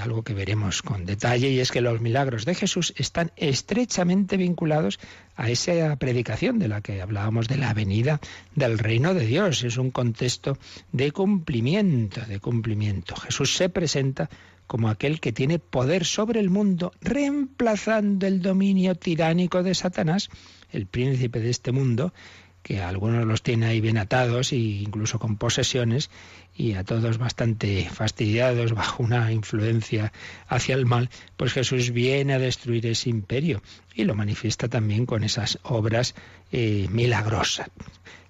[0.00, 5.00] algo que veremos con detalle, y es que los milagros de Jesús están estrechamente vinculados
[5.36, 8.20] a esa predicación de la que hablábamos de la venida
[8.54, 9.64] del reino de Dios.
[9.64, 10.58] Es un contexto
[10.92, 13.16] de cumplimiento, de cumplimiento.
[13.16, 14.30] Jesús se presenta
[14.66, 20.30] como aquel que tiene poder sobre el mundo, reemplazando el dominio tiránico de Satanás,
[20.70, 22.14] el príncipe de este mundo,
[22.62, 26.10] que algunos los tiene ahí bien atados e incluso con posesiones
[26.54, 30.12] y a todos bastante fastidiados bajo una influencia
[30.48, 33.62] hacia el mal, pues Jesús viene a destruir ese imperio
[33.94, 36.14] y lo manifiesta también con esas obras
[36.50, 37.70] eh, milagrosas.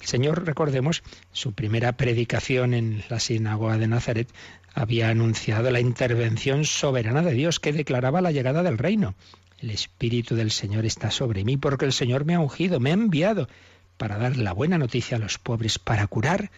[0.01, 4.29] El Señor, recordemos, su primera predicación en la sinagoga de Nazaret
[4.75, 9.15] había anunciado la intervención soberana de Dios que declaraba la llegada del reino.
[9.61, 12.95] El Espíritu del Señor está sobre mí porque el Señor me ha ungido, me ha
[12.95, 13.49] enviado
[13.97, 16.51] para dar la buena noticia a los pobres, para curar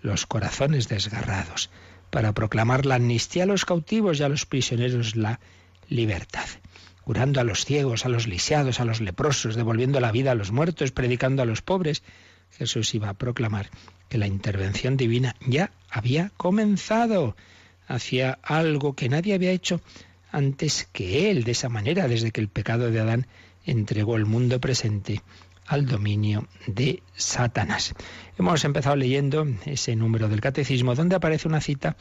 [0.00, 1.70] los corazones desgarrados,
[2.10, 5.40] para proclamar la amnistía a los cautivos y a los prisioneros la
[5.88, 6.46] libertad,
[7.04, 10.52] curando a los ciegos, a los lisiados, a los leprosos, devolviendo la vida a los
[10.52, 12.02] muertos, predicando a los pobres.
[12.52, 13.70] Jesús iba a proclamar
[14.08, 17.36] que la intervención divina ya había comenzado
[17.86, 19.80] hacia algo que nadie había hecho
[20.30, 23.26] antes que él, de esa manera, desde que el pecado de Adán
[23.64, 25.22] entregó el mundo presente
[25.68, 27.94] al dominio de Satanás.
[28.38, 31.96] Hemos empezado leyendo ese número del catecismo donde aparece una cita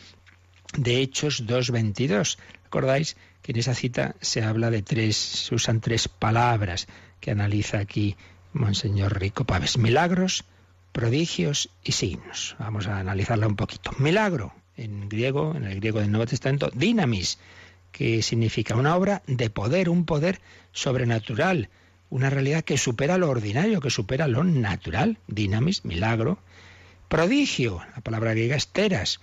[0.78, 2.38] de Hechos 2.22.
[2.64, 6.88] ¿Recordáis que en esa cita se habla de tres, se usan tres palabras
[7.20, 8.16] que analiza aquí
[8.54, 9.78] Monseñor Rico Paves?
[9.78, 10.46] Milagros,
[10.92, 12.56] prodigios y signos.
[12.60, 13.92] Vamos a analizarla un poquito.
[14.00, 17.40] Milagro, en griego, en el griego del Nuevo Testamento, dinamis,
[17.92, 20.40] que significa una obra de poder, un poder
[20.72, 21.70] sobrenatural,
[22.10, 26.39] una realidad que supera lo ordinario, que supera lo natural, dinamis, milagro.
[27.08, 29.20] Prodigio, la palabra griega es teras,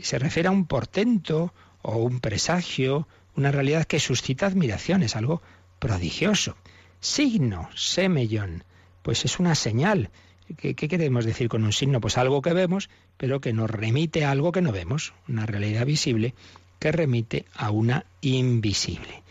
[0.00, 5.42] se refiere a un portento o un presagio, una realidad que suscita admiración, es algo
[5.78, 6.56] prodigioso.
[7.00, 8.64] Signo, semellón,
[9.02, 10.10] pues es una señal.
[10.56, 12.00] ¿Qué, ¿Qué, queremos decir con un signo?
[12.00, 15.86] Pues algo que vemos, pero que nos remite a algo que no vemos, una realidad
[15.86, 16.34] visible
[16.78, 19.21] que remite a una invisible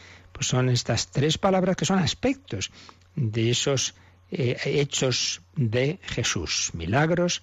[0.41, 2.71] son estas tres palabras que son aspectos
[3.15, 3.95] de esos
[4.31, 7.41] eh, hechos de Jesús, milagros,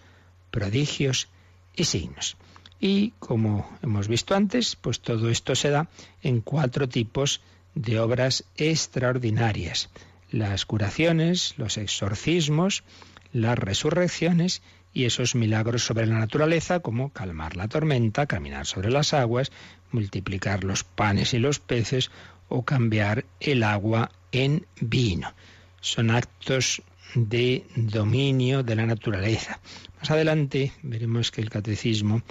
[0.51, 1.29] prodigios
[1.75, 2.37] y signos.
[2.81, 5.89] Y como hemos visto antes, pues todo esto se da
[6.23, 7.41] en cuatro tipos
[7.75, 9.91] de obras extraordinarias.
[10.31, 12.85] Las curaciones, los exorcismos,
[13.33, 19.13] las resurrecciones y esos milagros sobre la naturaleza como calmar la tormenta, caminar sobre las
[19.13, 19.53] aguas,
[19.91, 22.11] multiplicar los panes y los peces
[22.49, 25.33] o cambiar el agua en vino.
[25.81, 26.83] Son actos
[27.15, 29.61] de dominio de la naturaleza.
[29.99, 32.23] Más adelante veremos que el catecismo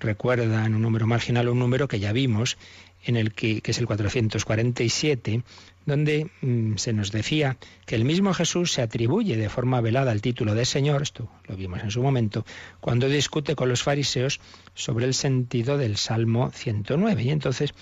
[0.00, 2.58] recuerda en un número marginal un número que ya vimos,
[3.04, 5.42] en el que, que es el 447,
[5.86, 10.20] donde mm, se nos decía que el mismo Jesús se atribuye de forma velada el
[10.20, 12.44] título de Señor, esto lo vimos en su momento,
[12.80, 14.40] cuando discute con los fariseos
[14.74, 17.22] sobre el sentido del Salmo 109.
[17.22, 17.74] Y entonces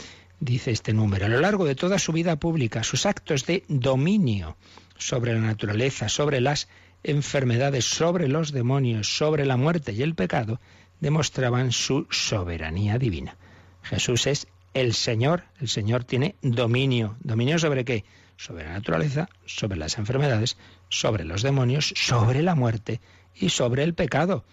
[0.44, 4.56] dice este número, a lo largo de toda su vida pública, sus actos de dominio
[4.98, 6.68] sobre la naturaleza, sobre las
[7.02, 10.60] enfermedades, sobre los demonios, sobre la muerte y el pecado,
[11.00, 13.36] demostraban su soberanía divina.
[13.82, 17.16] Jesús es el Señor, el Señor tiene dominio.
[17.20, 18.04] ¿Dominio sobre qué?
[18.36, 20.56] Sobre la naturaleza, sobre las enfermedades,
[20.88, 23.00] sobre los demonios, sobre la muerte
[23.34, 24.44] y sobre el pecado.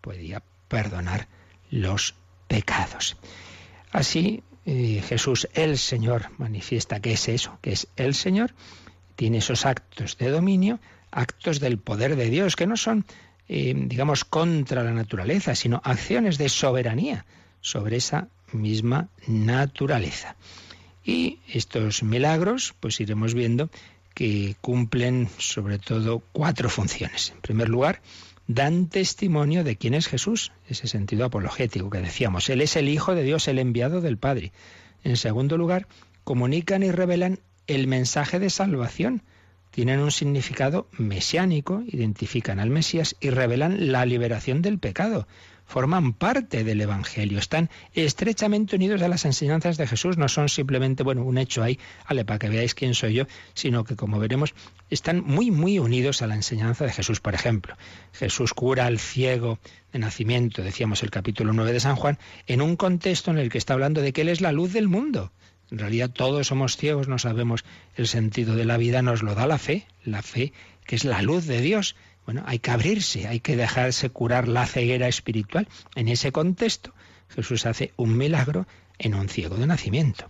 [0.00, 1.28] Podía perdonar
[1.70, 2.14] los
[2.48, 3.16] pecados.
[3.92, 8.54] Así, Jesús, el Señor, manifiesta que es eso, que es el Señor,
[9.16, 10.78] tiene esos actos de dominio,
[11.10, 13.06] actos del poder de Dios, que no son,
[13.48, 17.24] eh, digamos, contra la naturaleza, sino acciones de soberanía
[17.60, 20.36] sobre esa misma naturaleza.
[21.04, 23.70] Y estos milagros, pues iremos viendo
[24.14, 27.30] que cumplen sobre todo cuatro funciones.
[27.30, 28.02] En primer lugar,
[28.48, 32.48] dan testimonio de quién es Jesús, ese sentido apologético que decíamos.
[32.48, 34.52] Él es el Hijo de Dios, el enviado del Padre.
[35.04, 35.86] En segundo lugar,
[36.24, 39.22] comunican y revelan el mensaje de salvación.
[39.70, 45.28] Tienen un significado mesiánico, identifican al Mesías y revelan la liberación del pecado
[45.68, 51.02] forman parte del Evangelio, están estrechamente unidos a las enseñanzas de Jesús, no son simplemente,
[51.02, 54.54] bueno, un hecho ahí, ale, para que veáis quién soy yo, sino que, como veremos,
[54.88, 57.20] están muy, muy unidos a la enseñanza de Jesús.
[57.20, 57.76] Por ejemplo,
[58.14, 59.58] Jesús cura al ciego
[59.92, 63.58] de nacimiento, decíamos el capítulo 9 de San Juan, en un contexto en el que
[63.58, 65.32] está hablando de que Él es la luz del mundo.
[65.70, 69.46] En realidad todos somos ciegos, no sabemos el sentido de la vida, nos lo da
[69.46, 70.54] la fe, la fe
[70.88, 71.94] que es la luz de Dios.
[72.28, 75.66] Bueno, hay que abrirse, hay que dejarse curar la ceguera espiritual.
[75.94, 76.92] En ese contexto,
[77.30, 78.66] Jesús hace un milagro
[78.98, 80.26] en un ciego de nacimiento.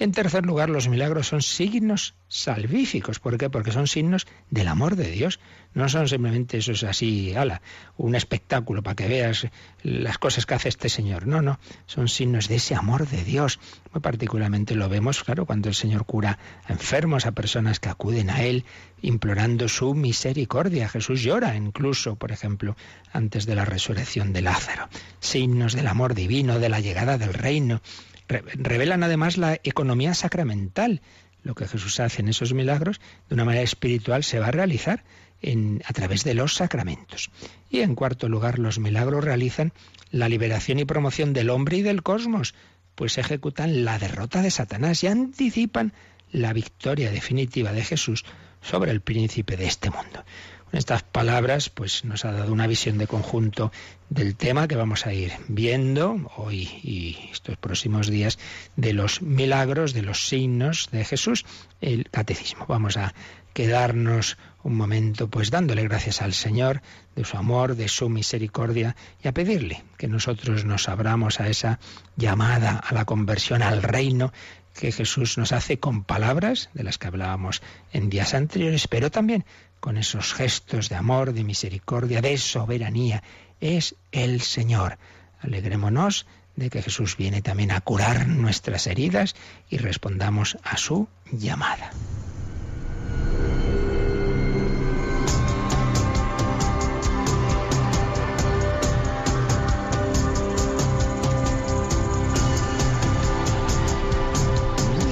[0.00, 3.18] En tercer lugar, los milagros son signos salvíficos.
[3.18, 3.50] ¿Por qué?
[3.50, 5.40] Porque son signos del amor de Dios.
[5.74, 7.62] No son simplemente esos así, ala,
[7.96, 9.48] un espectáculo para que veas
[9.82, 11.26] las cosas que hace este Señor.
[11.26, 13.58] No, no, son signos de ese amor de Dios.
[13.92, 18.30] Muy particularmente lo vemos, claro, cuando el Señor cura a enfermos, a personas que acuden
[18.30, 18.64] a Él
[19.02, 20.88] implorando su misericordia.
[20.88, 22.76] Jesús llora incluso, por ejemplo,
[23.12, 24.88] antes de la resurrección de Lázaro.
[25.20, 27.80] Signos del amor divino, de la llegada del reino.
[28.28, 31.00] Revelan además la economía sacramental.
[31.42, 35.04] Lo que Jesús hace en esos milagros, de una manera espiritual, se va a realizar
[35.40, 37.30] en, a través de los sacramentos.
[37.70, 39.72] Y en cuarto lugar, los milagros realizan
[40.10, 42.54] la liberación y promoción del hombre y del cosmos,
[42.94, 45.92] pues ejecutan la derrota de Satanás y anticipan
[46.32, 48.24] la victoria definitiva de Jesús
[48.60, 50.24] sobre el príncipe de este mundo.
[50.70, 53.72] Con estas palabras, pues nos ha dado una visión de conjunto
[54.10, 58.38] del tema que vamos a ir viendo hoy y estos próximos días
[58.76, 61.46] de los milagros, de los signos de Jesús,
[61.80, 62.66] el catecismo.
[62.68, 63.14] Vamos a
[63.54, 66.82] quedarnos un momento pues dándole gracias al Señor
[67.16, 71.78] de su amor, de su misericordia y a pedirle que nosotros nos abramos a esa
[72.16, 74.34] llamada a la conversión al reino
[74.78, 79.44] que Jesús nos hace con palabras de las que hablábamos en días anteriores, pero también
[79.80, 83.22] con esos gestos de amor, de misericordia, de soberanía.
[83.60, 84.98] Es el Señor.
[85.40, 86.26] Alegrémonos
[86.58, 89.36] de que Jesús viene también a curar nuestras heridas
[89.70, 91.92] y respondamos a su llamada.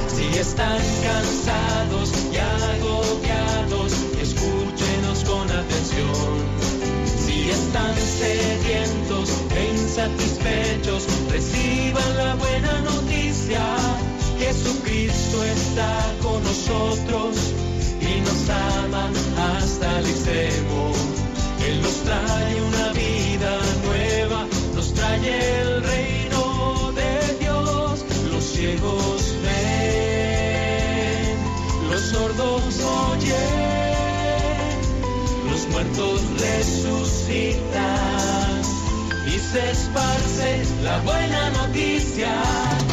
[0.09, 3.06] Si están cansados y agobiados,
[8.19, 13.63] sedientos e insatisfechos, reciban la buena noticia.
[14.39, 17.37] Jesucristo está con nosotros
[18.01, 19.11] y nos ama
[19.57, 20.93] hasta el extremo.
[21.67, 28.05] Él nos trae una vida nueva, nos trae el reino de Dios.
[28.33, 31.37] Los ciegos ven,
[31.91, 33.57] los sordos oyen,
[35.51, 37.66] los muertos resucitan
[39.57, 42.86] esparce la buena noticia.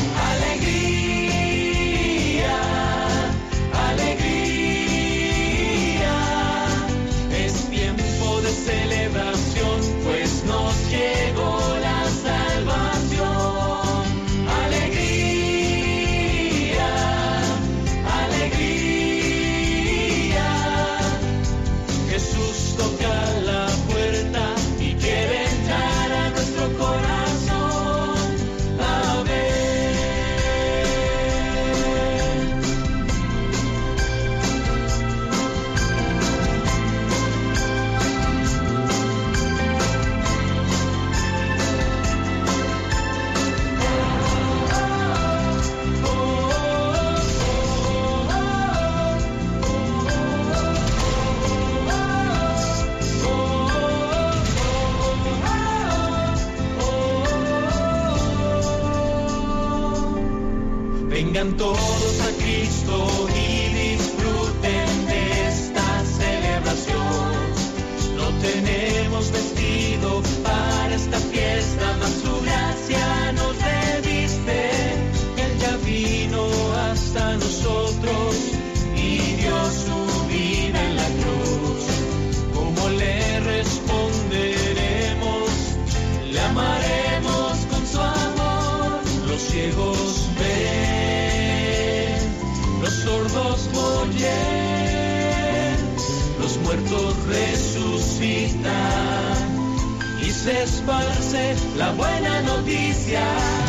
[100.21, 103.62] y se esparce la buena noticia.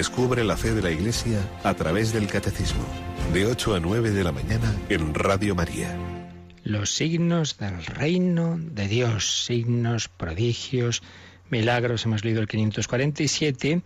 [0.00, 2.82] Descubre la fe de la Iglesia a través del Catecismo,
[3.34, 5.94] de 8 a 9 de la mañana en Radio María.
[6.64, 11.02] Los signos del reino de Dios, signos, prodigios,
[11.50, 12.06] milagros.
[12.06, 13.82] Hemos leído el 547,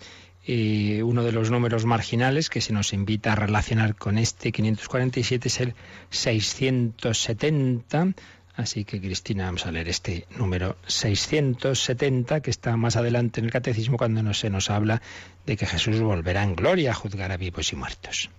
[0.47, 5.49] eh, uno de los números marginales que se nos invita a relacionar con este 547
[5.49, 5.75] es el
[6.11, 8.15] 670.
[8.57, 13.53] Así que Cristina, vamos a leer este número 670 que está más adelante en el
[13.53, 15.03] catecismo cuando se nos habla
[15.45, 18.31] de que Jesús volverá en gloria a juzgar a vivos y muertos.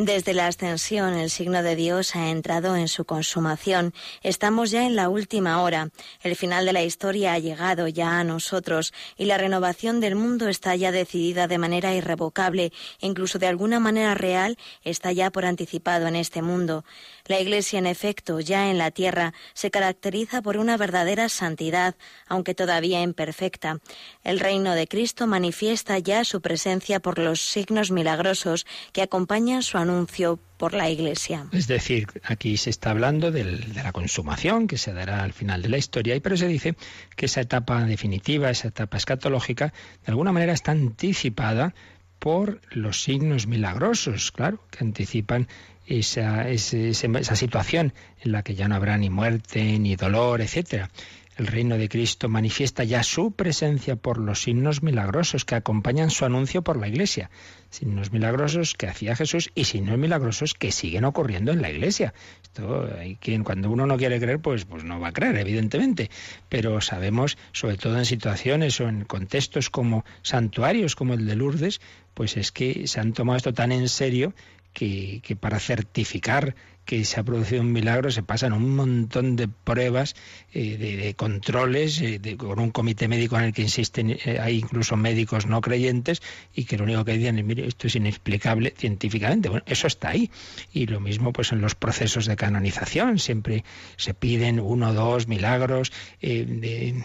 [0.00, 3.92] Desde la ascensión, el signo de Dios ha entrado en su consumación.
[4.22, 5.88] Estamos ya en la última hora.
[6.22, 10.48] El final de la historia ha llegado ya a nosotros y la renovación del mundo
[10.48, 16.06] está ya decidida de manera irrevocable, incluso de alguna manera real, está ya por anticipado
[16.06, 16.84] en este mundo.
[17.28, 21.94] La Iglesia, en efecto, ya en la tierra, se caracteriza por una verdadera santidad,
[22.26, 23.78] aunque todavía imperfecta.
[24.24, 29.76] El reino de Cristo manifiesta ya su presencia por los signos milagrosos que acompañan su
[29.76, 31.46] anuncio por la Iglesia.
[31.52, 35.68] Es decir, aquí se está hablando de la consumación que se dará al final de
[35.68, 36.76] la historia, y pero se dice
[37.14, 39.74] que esa etapa definitiva, esa etapa escatológica,
[40.04, 41.74] de alguna manera está anticipada
[42.18, 45.46] por los signos milagrosos, claro, que anticipan
[45.88, 50.90] esa, esa situación en la que ya no habrá ni muerte, ni dolor, etcétera.
[51.38, 56.24] El reino de Cristo manifiesta ya su presencia por los signos milagrosos que acompañan su
[56.24, 57.30] anuncio por la Iglesia.
[57.70, 62.12] Signos milagrosos que hacía Jesús y signos milagrosos que siguen ocurriendo en la Iglesia.
[62.42, 66.10] Esto hay quien cuando uno no quiere creer, pues, pues no va a creer, evidentemente.
[66.48, 71.80] Pero sabemos, sobre todo en situaciones o en contextos como santuarios como el de Lourdes,
[72.14, 74.34] pues es que se han tomado esto tan en serio
[74.78, 76.54] que, para certificar
[76.84, 80.14] que se ha producido un milagro se pasan un montón de pruebas,
[80.54, 84.96] eh, de, controles, eh, con un comité médico en el que insisten, eh, hay incluso
[84.96, 86.22] médicos no creyentes
[86.54, 89.48] y que lo único que dicen es, mire, esto es inexplicable científicamente.
[89.50, 90.30] Bueno, eso está ahí.
[90.72, 93.64] Y lo mismo pues en los procesos de canonización, siempre
[93.96, 97.02] se piden uno o dos milagros de-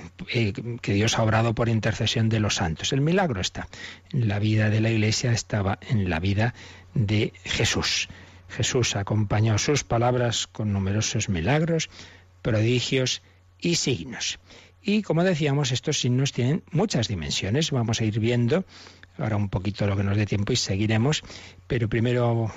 [0.81, 2.93] que Dios ha obrado por intercesión de los santos.
[2.93, 3.67] El milagro está
[4.11, 6.53] la vida de la Iglesia, estaba en la vida
[6.93, 8.09] de Jesús.
[8.49, 11.89] Jesús acompañó sus palabras con numerosos milagros,
[12.41, 13.21] prodigios
[13.59, 14.39] y signos.
[14.81, 17.71] Y como decíamos, estos signos tienen muchas dimensiones.
[17.71, 18.65] Vamos a ir viendo
[19.17, 21.23] ahora un poquito lo que nos dé tiempo y seguiremos,
[21.67, 22.51] pero primero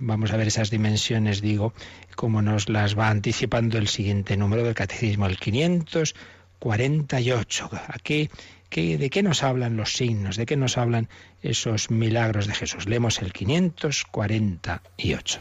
[0.00, 1.72] vamos a ver esas dimensiones, digo,
[2.14, 7.70] como nos las va anticipando el siguiente número del catecismo, el 548.
[7.88, 8.30] Aquí,
[8.68, 10.36] ¿qué, ¿De qué nos hablan los signos?
[10.36, 11.08] ¿De qué nos hablan
[11.42, 12.86] esos milagros de Jesús?
[12.86, 15.40] Leemos el 548.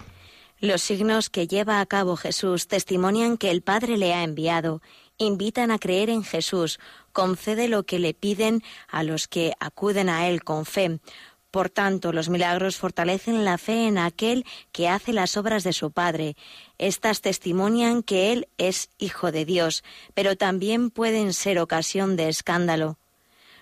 [0.61, 4.81] Los signos que lleva a cabo Jesús testimonian que el Padre le ha enviado,
[5.17, 6.79] invitan a creer en Jesús,
[7.11, 10.99] concede lo que le piden a los que acuden a Él con fe.
[11.51, 15.91] Por tanto, los milagros fortalecen la fe en aquel que hace las obras de su
[15.91, 16.35] Padre.
[16.77, 22.97] Estas testimonian que Él es Hijo de Dios, pero también pueden ser ocasión de escándalo.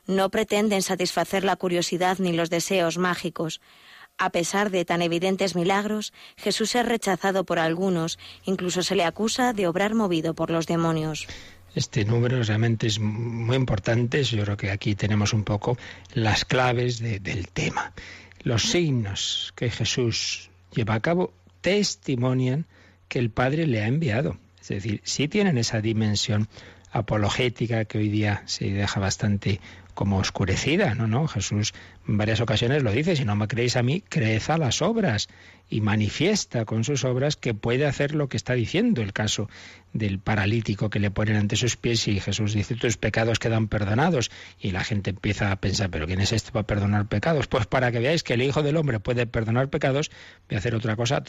[0.07, 3.61] No pretenden satisfacer la curiosidad ni los deseos mágicos.
[4.17, 9.53] A pesar de tan evidentes milagros, Jesús es rechazado por algunos, incluso se le acusa
[9.53, 11.25] de obrar movido por los demonios.
[11.73, 14.23] Este número realmente es muy importante.
[14.23, 15.77] Yo creo que aquí tenemos un poco
[16.13, 17.93] las claves de- del tema.
[18.43, 22.67] Los signos que Jesús lleva a cabo testimonian
[23.07, 24.37] que el Padre le ha enviado.
[24.61, 26.47] Es decir, sí tienen esa dimensión
[26.91, 29.59] apologética que hoy día se deja bastante
[29.93, 30.95] como oscurecida.
[30.95, 31.73] No, no, Jesús
[32.07, 35.29] en varias ocasiones lo dice, si no me creéis a mí, creed a las obras
[35.69, 39.01] y manifiesta con sus obras que puede hacer lo que está diciendo.
[39.01, 39.49] El caso
[39.93, 44.31] del paralítico que le ponen ante sus pies y Jesús dice tus pecados quedan perdonados
[44.59, 47.47] y la gente empieza a pensar, pero ¿quién es este para perdonar pecados?
[47.47, 50.11] Pues para que veáis que el Hijo del Hombre puede perdonar pecados,
[50.49, 51.23] voy a hacer otra cosa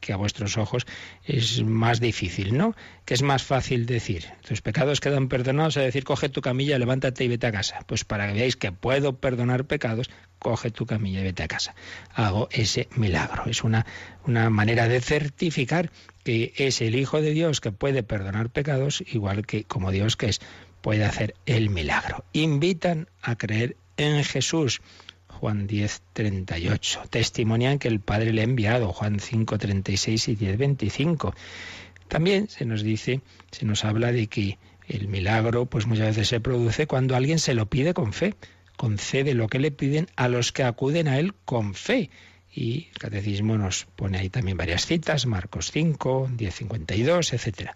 [0.00, 0.86] que a vuestros ojos
[1.24, 2.74] es más difícil, ¿no?
[3.04, 7.24] Que es más fácil decir, tus pecados quedan perdonados, es decir, coge tu camilla, levántate
[7.24, 7.80] y vete a casa.
[7.86, 11.74] Pues para que veáis que puedo perdonar pecados, coge tu camilla y vete a casa.
[12.14, 13.44] Hago ese milagro.
[13.46, 13.86] Es una,
[14.26, 15.90] una manera de certificar
[16.24, 20.26] que es el Hijo de Dios que puede perdonar pecados, igual que como Dios que
[20.26, 20.40] es,
[20.80, 22.24] puede hacer el milagro.
[22.32, 24.80] Invitan a creer en Jesús.
[25.28, 27.02] Juan 10, 38.
[27.10, 28.92] Testimonian que el Padre le ha enviado.
[28.92, 31.34] Juan 5, 36 y 10, 25.
[32.08, 33.20] También se nos dice,
[33.52, 34.58] se nos habla de que
[34.88, 38.34] el milagro, pues muchas veces se produce cuando alguien se lo pide con fe
[38.78, 42.10] concede lo que le piden a los que acuden a Él con fe.
[42.50, 47.70] Y el catecismo nos pone ahí también varias citas, Marcos 5, 10, 52, etc.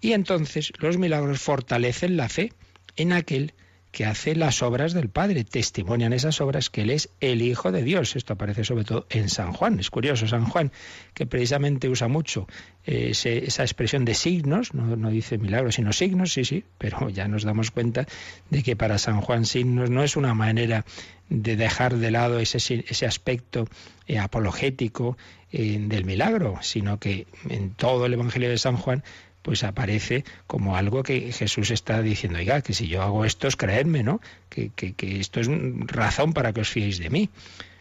[0.00, 2.52] Y entonces los milagros fortalecen la fe
[2.96, 3.54] en aquel
[3.94, 7.84] que hace las obras del Padre, testimonian esas obras que Él es el Hijo de
[7.84, 8.16] Dios.
[8.16, 9.78] Esto aparece sobre todo en San Juan.
[9.78, 10.72] Es curioso, San Juan,
[11.14, 12.48] que precisamente usa mucho
[12.86, 17.28] eh, esa expresión de signos, no, no, dice milagros, sino signos, sí, sí, pero ya
[17.28, 18.04] nos damos cuenta
[18.50, 20.84] de que para San Juan signos no es una manera
[21.28, 23.68] de dejar de lado ese, ese aspecto
[24.08, 25.16] eh, apologético
[25.52, 29.04] eh, del milagro, sino que en todo el Evangelio de San Juan
[29.44, 33.56] pues aparece como algo que Jesús está diciendo, oiga, que si yo hago esto es
[33.56, 34.22] creedme, ¿no?
[34.48, 35.48] Que, que, que esto es
[35.86, 37.28] razón para que os fiéis de mí.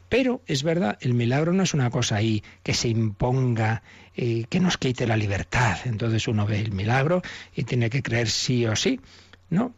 [0.09, 3.81] Pero es verdad, el milagro no es una cosa ahí que se imponga,
[4.13, 5.77] eh, que nos quite la libertad.
[5.85, 7.21] Entonces uno ve el milagro
[7.55, 8.99] y tiene que creer sí o sí.
[9.49, 9.73] No,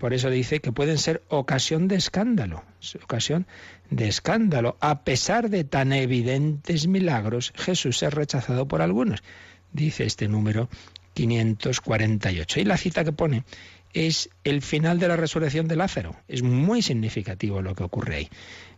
[0.00, 2.64] por eso dice que pueden ser ocasión de escándalo,
[3.04, 3.46] ocasión
[3.88, 4.76] de escándalo.
[4.80, 9.22] A pesar de tan evidentes milagros, Jesús es rechazado por algunos.
[9.72, 10.68] Dice este número
[11.14, 12.60] 548.
[12.60, 13.44] Y la cita que pone
[13.92, 16.16] es el final de la resurrección de Lázaro.
[16.28, 18.28] Es muy significativo lo que ocurre ahí.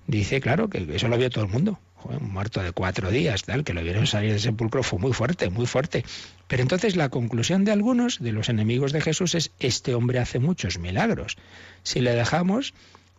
[0.07, 1.79] Dice, claro, que eso lo vio todo el mundo.
[2.05, 5.51] un muerto de cuatro días, tal, que lo vieron salir del sepulcro fue muy fuerte,
[5.51, 6.05] muy fuerte.
[6.49, 10.39] Pero entonces la conclusión de algunos, de los enemigos de Jesús, es, este hombre hace
[10.41, 11.37] muchos milagros.
[11.85, 12.75] Si le dejamos,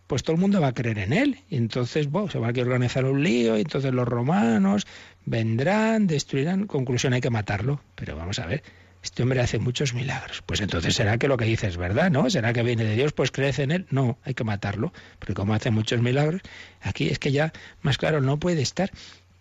[0.06, 1.38] pues todo el mundo va a creer en él.
[1.48, 4.86] Y entonces se va a organizar un lío, y entonces los romanos
[5.24, 6.66] vendrán, destruirán.
[6.66, 7.80] Conclusión, hay que matarlo.
[7.94, 8.62] Pero vamos a ver,
[9.04, 10.42] este hombre hace muchos milagros.
[10.46, 12.28] Pues entonces será que lo que dice es verdad, ¿no?
[12.30, 13.12] ¿Será que viene de Dios?
[13.12, 13.86] Pues crees en él.
[13.90, 16.40] No, hay que matarlo, porque como hace muchos milagros,
[16.80, 17.52] aquí es que ya
[17.82, 18.90] más claro no puede estar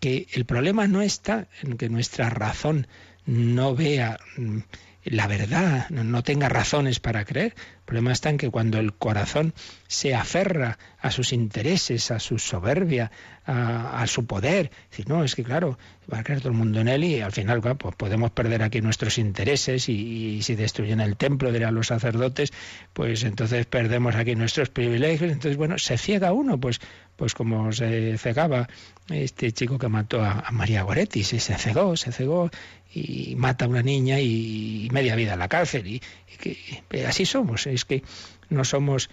[0.02, 2.88] que el problema no está en que nuestra razón
[3.26, 4.60] no vea mm,
[5.06, 7.54] la verdad, no tenga razones para creer.
[7.56, 9.54] El problema está en que cuando el corazón
[9.88, 13.12] se aferra a sus intereses, a su soberbia,
[13.46, 15.78] a, su poder, si no, es que claro,
[16.12, 18.80] va a creer todo el mundo en él y al final pues podemos perder aquí
[18.80, 22.54] nuestros intereses y, si destruyen el templo, a los sacerdotes,
[22.94, 25.32] pues entonces perdemos aquí nuestros privilegios.
[25.32, 26.80] Entonces, bueno, se ciega uno, pues
[27.16, 28.68] pues como se cegaba
[29.10, 32.50] este chico que mató a, María Goretti, se, se cegó, se cegó
[32.94, 35.88] y mata a una niña y media vida en la cárcel.
[35.88, 36.02] Y,
[36.40, 38.04] que así somos, es que
[38.50, 39.10] no somos,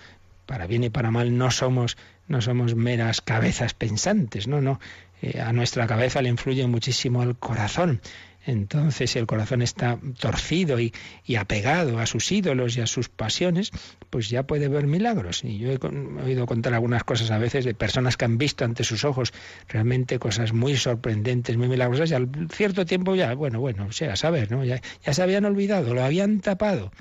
[0.46, 1.96] para bien y para mal, no somos,
[2.28, 4.80] no somos meras cabezas pensantes, no, no.
[5.22, 8.00] Eh, a nuestra cabeza le influye muchísimo el corazón.
[8.46, 10.92] Entonces, el corazón está torcido y,
[11.38, 13.70] apegado a sus ídolos y a sus pasiones,
[14.08, 15.44] pues ya puede ver milagros.
[15.44, 15.78] Y yo he,
[16.24, 19.32] oído contar algunas cosas a veces de personas que han visto ante sus ojos
[19.68, 24.16] realmente cosas muy sorprendentes, muy milagrosas, y al cierto tiempo ya, bueno, bueno, o sea,
[24.16, 24.64] saber, ¿no?
[24.64, 26.92] Ya, ya se habían olvidado, lo habían tapado.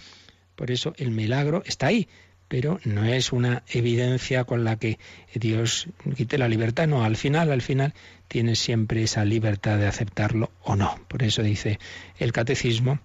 [0.56, 2.10] Por eso el milagro está ahí,
[2.50, 5.00] pero no es una evidencia con la que
[5.34, 5.88] Dios
[6.18, 7.93] quite la libertad, no, al final, al final
[8.28, 11.00] tienes siempre esa libertad de aceptarlo o no.
[11.08, 11.80] Por eso dice
[12.18, 13.00] el catecismo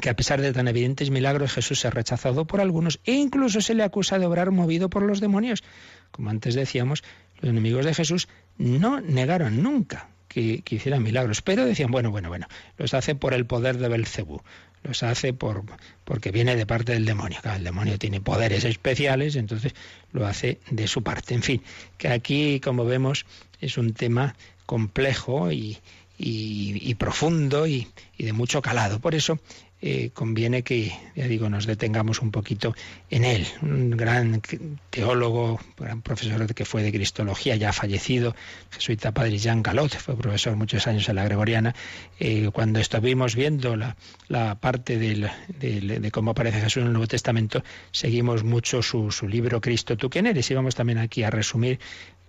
[0.00, 3.60] que a pesar de tan evidentes milagros Jesús se ha rechazado por algunos e incluso
[3.60, 5.62] se le acusa de obrar movido por los demonios.
[6.10, 7.04] Como antes decíamos,
[7.40, 12.30] los enemigos de Jesús no negaron nunca que, que hiciera milagros, pero decían, bueno, bueno,
[12.30, 12.46] bueno,
[12.78, 14.40] los hace por el poder de Belcebú,
[14.82, 15.64] los hace por,
[16.04, 17.38] porque viene de parte del demonio.
[17.44, 19.74] el demonio tiene poderes especiales, entonces
[20.12, 21.34] lo hace de su parte.
[21.34, 21.62] En fin,
[21.98, 23.26] que aquí, como vemos,
[23.60, 24.34] es un tema
[24.66, 25.78] complejo y,
[26.18, 29.00] y, profundo y, y, de mucho calado.
[29.00, 29.38] Por eso
[29.84, 32.74] eh, conviene que, ya digo, nos detengamos un poquito
[33.10, 33.46] en él.
[33.62, 34.40] Un gran
[34.90, 38.36] teólogo, gran profesor que fue de Cristología, ya fallecido,
[38.70, 41.74] jesuita padre Jean Galot, fue profesor muchos años en la Gregoriana.
[42.20, 43.96] Eh, cuando estuvimos viendo la,
[44.28, 49.60] la parte de cómo aparece Jesús en el Nuevo Testamento, seguimos mucho su, su libro
[49.60, 51.80] Cristo, tú quién eres, y vamos también aquí a resumir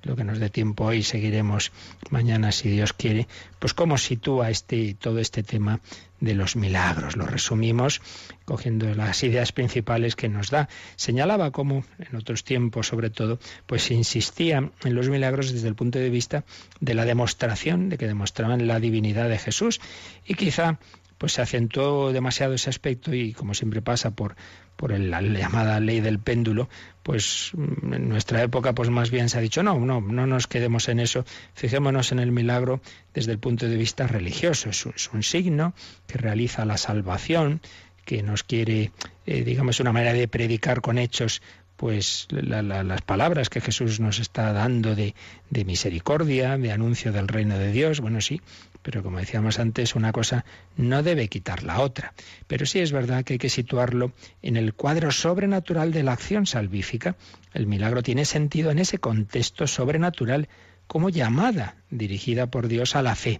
[0.03, 1.71] lo que nos dé tiempo hoy, seguiremos
[2.09, 3.27] mañana si Dios quiere,
[3.59, 5.79] pues cómo sitúa este, todo este tema
[6.19, 7.17] de los milagros.
[7.17, 8.01] Lo resumimos
[8.45, 10.69] cogiendo las ideas principales que nos da.
[10.95, 15.99] Señalaba cómo en otros tiempos, sobre todo, pues insistía en los milagros desde el punto
[15.99, 16.45] de vista
[16.79, 19.81] de la demostración, de que demostraban la divinidad de Jesús
[20.25, 20.79] y quizá
[21.17, 24.35] pues se acentuó demasiado ese aspecto y como siempre pasa por,
[24.75, 26.69] por la llamada ley del péndulo,
[27.03, 30.47] pues mm, en nuestra época pues más bien se ha dicho no, no, no nos
[30.47, 32.81] quedemos en eso, fijémonos en el milagro
[33.13, 35.73] desde el punto de vista religioso, es un, signo
[36.07, 37.61] que realiza la salvación,
[38.05, 38.91] que nos quiere,
[39.25, 41.41] eh, digamos, una manera de predicar con hechos
[41.77, 45.15] pues las palabras que Jesús nos está dando de,
[45.49, 48.41] de, misericordia, de anuncio del reino de Dios, bueno, sí,
[48.83, 52.13] pero como decíamos antes, una cosa no debe quitar la otra.
[52.47, 54.11] Pero sí es verdad que hay que situarlo
[54.41, 57.15] en el cuadro sobrenatural de la acción salvífica.
[57.53, 60.49] El milagro tiene sentido en ese contexto sobrenatural
[60.85, 63.39] como llamada dirigida por Dios a la fe.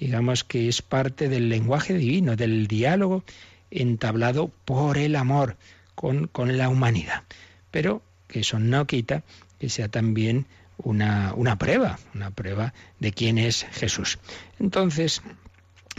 [0.00, 3.22] Digamos que es parte del lenguaje divino, del diálogo
[3.70, 5.56] entablado por el amor
[5.94, 7.22] con, con la humanidad.
[7.70, 9.22] Pero que eso no quita
[9.60, 10.46] que sea también
[10.84, 14.18] una, una prueba, una prueba de quién es Jesús.
[14.58, 15.22] Entonces,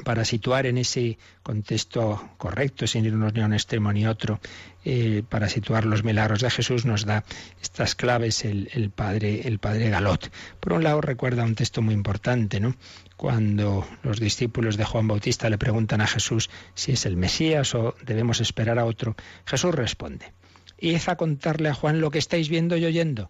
[0.03, 4.39] para situar en ese contexto correcto, sin irnos ni a un extremo ni otro,
[4.83, 7.23] eh, para situar los milagros de Jesús, nos da
[7.61, 10.31] estas claves el, el, padre, el padre Galot.
[10.59, 12.75] Por un lado, recuerda un texto muy importante, ¿no?
[13.15, 17.95] Cuando los discípulos de Juan Bautista le preguntan a Jesús si es el Mesías o
[18.03, 19.15] debemos esperar a otro,
[19.45, 20.33] Jesús responde:
[20.79, 23.29] Id a contarle a Juan lo que estáis viendo y oyendo.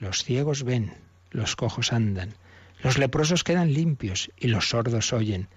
[0.00, 0.92] Los ciegos ven,
[1.30, 2.34] los cojos andan,
[2.82, 5.48] los leprosos quedan limpios y los sordos oyen,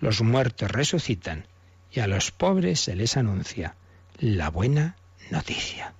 [0.00, 1.46] los muertos resucitan
[1.90, 3.74] y a los pobres se les anuncia
[4.18, 4.96] la buena
[5.30, 5.94] noticia.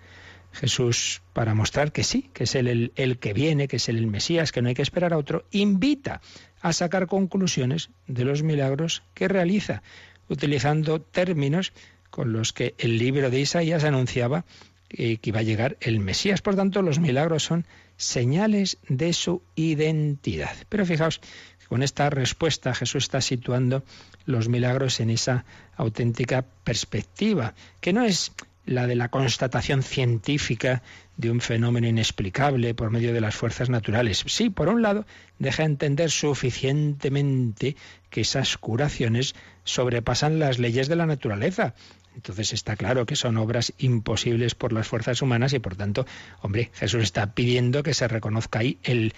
[0.52, 4.06] Jesús, para mostrar que sí, que es el, el, que viene, que es el, el
[4.06, 6.20] Mesías, que no hay que esperar a otro, invita
[6.60, 9.82] a sacar conclusiones de los milagros que realiza,
[10.28, 11.72] utilizando términos
[12.10, 14.44] con los que el libro de Isaías anunciaba
[14.88, 16.40] que iba a llegar el Mesías.
[16.40, 17.66] Por tanto, los milagros son
[17.98, 20.56] señales de su identidad.
[20.70, 21.20] Pero fijaos,
[21.68, 23.84] con esta respuesta Jesús está situando
[24.24, 25.44] los milagros en esa
[25.76, 28.32] auténtica perspectiva, que no es
[28.64, 30.82] la de la constatación científica
[31.16, 34.24] de un fenómeno inexplicable por medio de las fuerzas naturales.
[34.26, 35.06] Sí, por un lado,
[35.38, 37.76] deja entender suficientemente
[38.10, 39.34] que esas curaciones
[39.64, 41.74] sobrepasan las leyes de la naturaleza
[42.18, 46.04] entonces está claro que son obras imposibles por las fuerzas humanas y por tanto,
[46.42, 49.12] hombre, Jesús está pidiendo que se reconozca ahí el,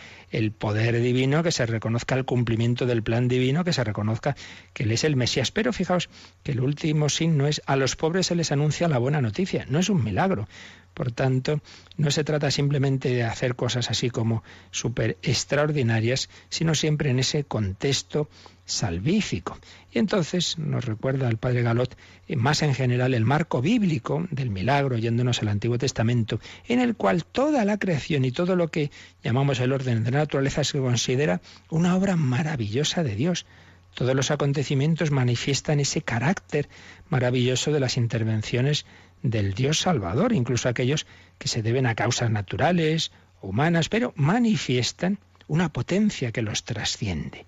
[0.53, 4.37] poder divino, que se reconozca el cumplimiento del plan divino, que se reconozca
[4.75, 5.51] que Él es el Mesías.
[5.51, 6.11] Pero fijaos
[6.43, 9.79] que el último signo es a los pobres se les anuncia la buena noticia, no
[9.79, 10.47] es un milagro.
[10.93, 11.63] Por tanto,
[11.97, 14.43] no se trata simplemente de hacer cosas así como
[14.73, 18.29] súper extraordinarias, sino siempre en ese contexto
[18.71, 19.59] salvífico.
[19.93, 21.97] Y entonces nos recuerda el padre Galot
[22.29, 26.95] eh, más en general el marco bíblico del milagro, yéndonos al Antiguo Testamento, en el
[26.95, 28.91] cual toda la creación y todo lo que
[29.23, 33.47] llamamos el orden de la naturaleza se considera una obra maravillosa de Dios.
[33.95, 36.69] Todos los acontecimientos manifiestan ese carácter
[37.09, 38.87] maravilloso de las intervenciones
[39.23, 41.07] del Dios Salvador, incluso aquellos
[41.39, 43.11] que se deben a causas naturales,
[43.43, 45.19] humanas, pero manifiestan
[45.49, 47.47] una potencia que los trasciende.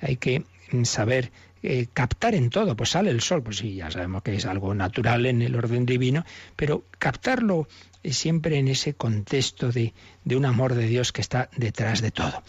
[0.00, 0.44] Hay que
[0.84, 4.46] saber eh, captar en todo, pues sale el sol, pues sí, ya sabemos que es
[4.46, 6.24] algo natural en el orden divino,
[6.56, 7.68] pero captarlo
[8.04, 9.94] siempre en ese contexto de,
[10.24, 12.42] de un amor de Dios que está detrás de todo.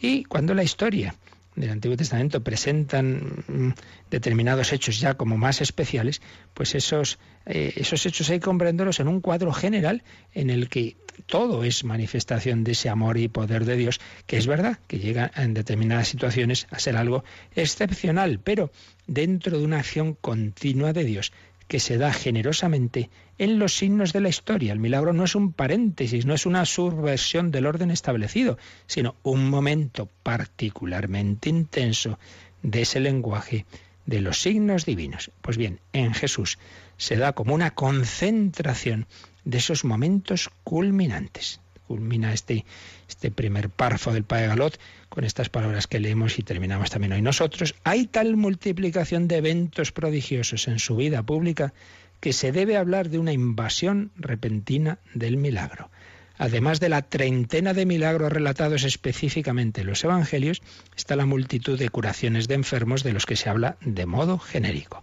[0.00, 1.14] Y cuando la historia
[1.54, 3.68] del Antiguo Testamento presentan mm,
[4.10, 6.22] determinados hechos ya como más especiales,
[6.54, 10.02] pues esos, eh, esos hechos hay que comprenderlos en un cuadro general
[10.32, 10.96] en el que
[11.26, 15.30] todo es manifestación de ese amor y poder de Dios, que es verdad que llega
[15.36, 18.70] en determinadas situaciones a ser algo excepcional, pero
[19.06, 21.32] dentro de una acción continua de Dios
[21.68, 23.08] que se da generosamente
[23.38, 24.72] en los signos de la historia.
[24.72, 29.48] El milagro no es un paréntesis, no es una subversión del orden establecido, sino un
[29.48, 32.18] momento particularmente intenso
[32.62, 33.64] de ese lenguaje
[34.06, 35.30] de los signos divinos.
[35.40, 36.58] Pues bien, en Jesús
[36.96, 39.06] se da como una concentración
[39.44, 42.64] de esos momentos culminantes, culmina este,
[43.08, 44.78] este primer párrafo del Padre Galot
[45.08, 47.74] con estas palabras que leemos y terminamos también hoy nosotros.
[47.84, 51.74] Hay tal multiplicación de eventos prodigiosos en su vida pública
[52.20, 55.90] que se debe hablar de una invasión repentina del milagro.
[56.38, 60.62] Además de la treintena de milagros relatados específicamente en los Evangelios,
[60.96, 65.02] está la multitud de curaciones de enfermos de los que se habla de modo genérico.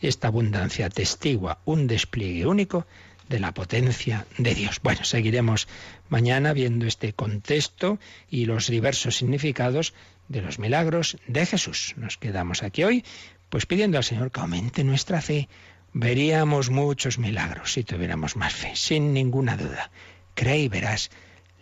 [0.00, 2.86] Esta abundancia testigua un despliegue único
[3.30, 4.80] de la potencia de Dios.
[4.82, 5.68] Bueno, seguiremos
[6.08, 9.94] mañana viendo este contexto y los diversos significados
[10.28, 11.94] de los milagros de Jesús.
[11.96, 13.04] Nos quedamos aquí hoy,
[13.48, 15.48] pues pidiendo al Señor que aumente nuestra fe.
[15.92, 19.92] Veríamos muchos milagros si tuviéramos más fe, sin ninguna duda.
[20.34, 21.10] Cree y verás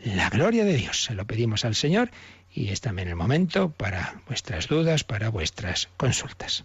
[0.03, 1.05] la gloria de Dios.
[1.05, 2.11] Se lo pedimos al Señor
[2.51, 6.65] y es también el momento para vuestras dudas, para vuestras consultas.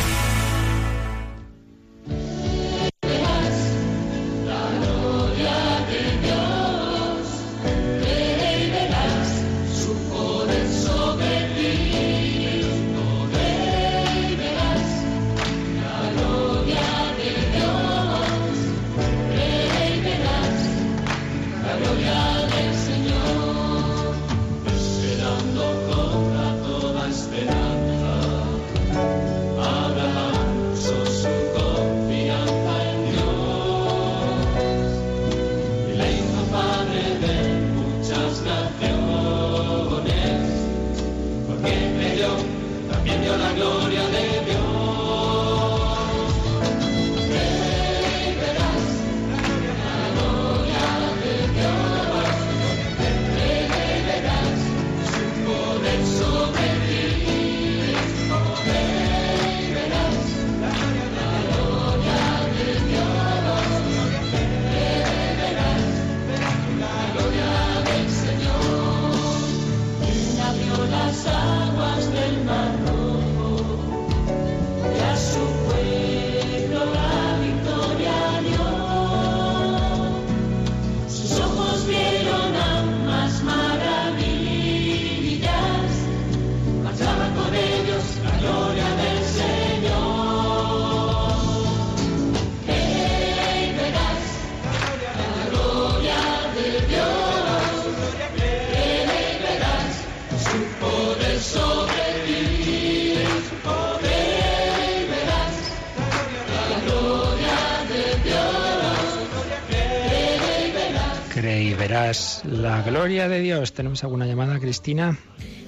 [113.11, 113.73] gloria de Dios.
[113.73, 115.17] ¿Tenemos alguna llamada, Cristina?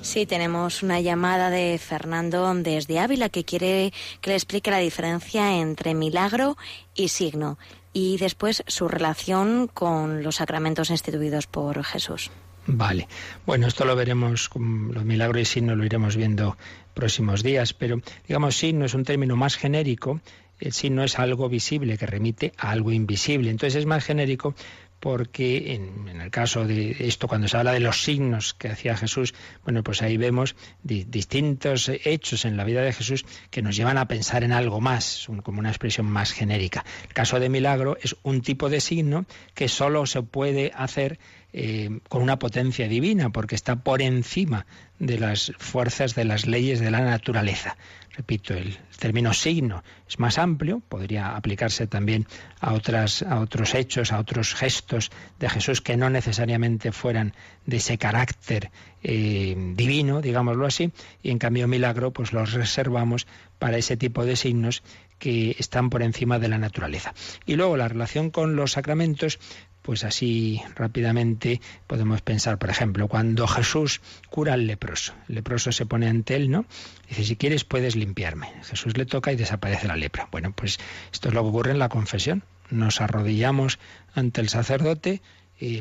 [0.01, 3.91] Sí, tenemos una llamada de Fernando desde Ávila que quiere
[4.21, 6.55] que le explique la diferencia entre milagro
[6.95, 7.57] y signo
[7.91, 12.31] y después su relación con los sacramentos instituidos por Jesús.
[12.65, 13.09] Vale.
[13.45, 16.55] Bueno, esto lo veremos, los milagros y signo lo iremos viendo
[16.93, 20.21] próximos días, pero digamos signo es un término más genérico
[20.59, 23.49] el signo es algo visible que remite a algo invisible.
[23.49, 24.55] Entonces es más genérico
[25.03, 29.33] porque en, el caso de esto, cuando se habla de los signos que hacía Jesús,
[29.65, 34.07] bueno, pues ahí vemos distintos hechos en la vida de Jesús que nos llevan a
[34.07, 36.85] pensar en algo más, como una expresión más genérica.
[37.05, 41.19] El caso de milagro es un tipo de signo que solo se puede hacer
[41.51, 44.65] eh, con una potencia divina, porque está por encima
[44.99, 47.75] de las fuerzas de las leyes de la naturaleza.
[48.15, 52.27] Repito, el término signo es más amplio, podría aplicarse también
[52.59, 55.09] a, otras, a otros hechos, a otros gestos
[55.39, 57.33] de Jesús que no necesariamente fueran
[57.65, 58.69] de ese carácter
[59.01, 60.91] eh, divino, digámoslo así,
[61.23, 63.25] y en cambio milagro pues los reservamos
[63.57, 64.83] para ese tipo de signos
[65.17, 67.15] que están por encima de la naturaleza.
[67.47, 69.39] Y luego la relación con los sacramentos,
[69.83, 75.13] pues así rápidamente podemos pensar, por ejemplo, cuando Jesús cura al leproso.
[75.29, 76.65] El leproso se pone ante él, ¿no?
[77.07, 78.47] Dice, si quieres puedes limpiarme.
[78.63, 80.27] Jesús le toca y desaparece la lepra.
[80.31, 80.79] Bueno, pues
[81.11, 82.43] esto es lo que ocurre en la confesión.
[82.71, 83.77] Nos arrodillamos
[84.15, 85.21] ante el sacerdote,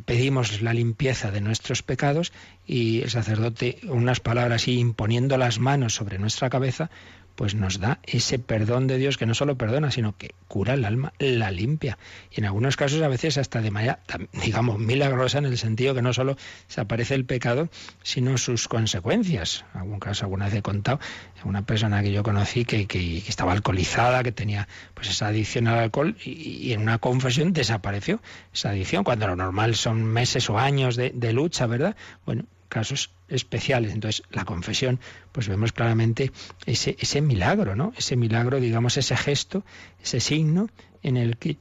[0.04, 2.32] pedimos la limpieza de nuestros pecados
[2.66, 6.90] y el sacerdote unas palabras y imponiendo las manos sobre nuestra cabeza,
[7.34, 10.84] pues nos da ese perdón de Dios que no solo perdona, sino que cura el
[10.84, 11.98] alma, la limpia.
[12.30, 14.00] Y en algunos casos a veces hasta de manera,
[14.32, 16.36] digamos, milagrosa en el sentido que no solo
[16.68, 17.68] desaparece el pecado,
[18.02, 19.64] sino sus consecuencias.
[19.74, 21.00] En algún caso alguna vez he contado,
[21.44, 25.78] una persona que yo conocí que, que, estaba alcoholizada, que tenía pues esa adicción al
[25.78, 28.20] alcohol y, en una confesión desapareció
[28.52, 31.96] esa adicción, cuando lo normal son meses o años de, de lucha, ¿verdad?
[32.24, 33.92] Bueno, casos especiales.
[33.92, 34.98] Entonces, la confesión,
[35.30, 36.32] pues vemos claramente
[36.64, 37.92] ese, ese milagro, ¿no?
[37.96, 39.62] Ese milagro, digamos, ese gesto,
[40.02, 40.70] ese signo
[41.02, 41.58] en el que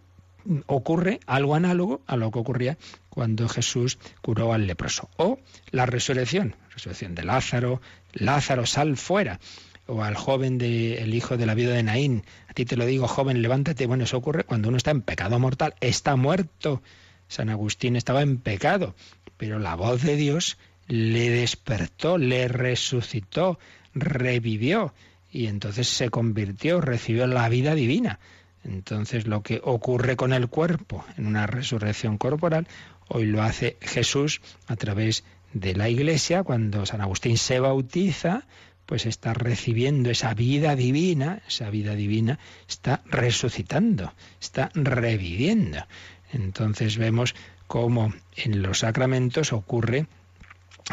[0.68, 2.78] ocurre algo análogo a lo que ocurría
[3.10, 5.10] cuando Jesús curó al leproso.
[5.18, 5.40] O
[5.72, 7.82] la resurrección, resurrección de Lázaro,
[8.14, 9.40] Lázaro, sal fuera.
[9.88, 13.10] O al joven del hijo de la vida de Naín, a ti te lo digo,
[13.10, 13.86] joven, levántate.
[13.88, 16.82] Bueno, eso ocurre cuando uno está en pecado mortal, está muerto.
[17.28, 18.96] San Agustín estaba en pecado,
[19.38, 20.58] pero la voz de Dios
[20.92, 23.58] le despertó, le resucitó,
[23.94, 24.94] revivió
[25.32, 28.20] y entonces se convirtió, recibió la vida divina.
[28.66, 32.68] Entonces lo que ocurre con el cuerpo en una resurrección corporal,
[33.08, 35.24] hoy lo hace Jesús a través
[35.54, 38.46] de la iglesia, cuando San Agustín se bautiza,
[38.86, 42.38] pues está recibiendo esa vida divina, esa vida divina
[42.68, 45.86] está resucitando, está reviviendo.
[46.34, 47.34] Entonces vemos
[47.68, 50.08] cómo en los sacramentos ocurre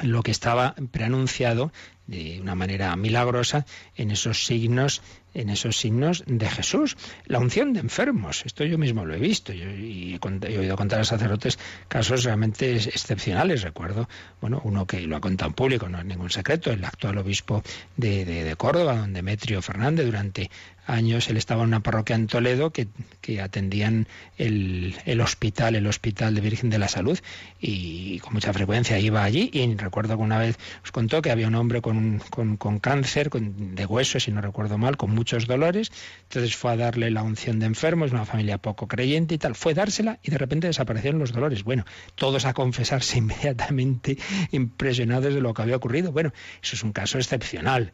[0.02, 1.72] lo que estaba preanunciado
[2.08, 5.02] de una manera milagrosa en esos signos
[5.34, 6.96] en esos signos de Jesús.
[7.26, 11.00] La unción de enfermos, esto yo mismo lo he visto yo, y he, oído contar
[11.00, 13.62] a sacerdotes casos realmente excepcionales.
[13.62, 14.08] Recuerdo,
[14.40, 17.62] bueno, uno que lo ha contado en público, no es ningún secreto, el actual obispo
[17.96, 20.50] de, de Córdoba, don Demetrio Fernández, durante
[20.88, 22.88] años él estaba en una parroquia en Toledo que,
[23.20, 27.18] que atendían el, el, hospital, el Hospital de Virgen de la Salud,
[27.60, 29.50] y con mucha frecuencia iba allí.
[29.52, 31.97] Y recuerdo que una vez os contó que había un hombre con,
[32.30, 35.90] con, cáncer con, de hueso, si no recuerdo mal, con muchos dolores.
[36.24, 39.54] Entonces fue a darle la unción de enfermos, una familia poco creyente y tal.
[39.54, 41.64] Fue dársela y de repente desaparecieron los dolores.
[41.64, 41.84] Bueno,
[42.14, 44.18] todos a confesarse inmediatamente,
[44.50, 46.12] impresionados de lo que había ocurrido.
[46.12, 46.32] Bueno,
[46.62, 47.92] eso es un caso excepcional,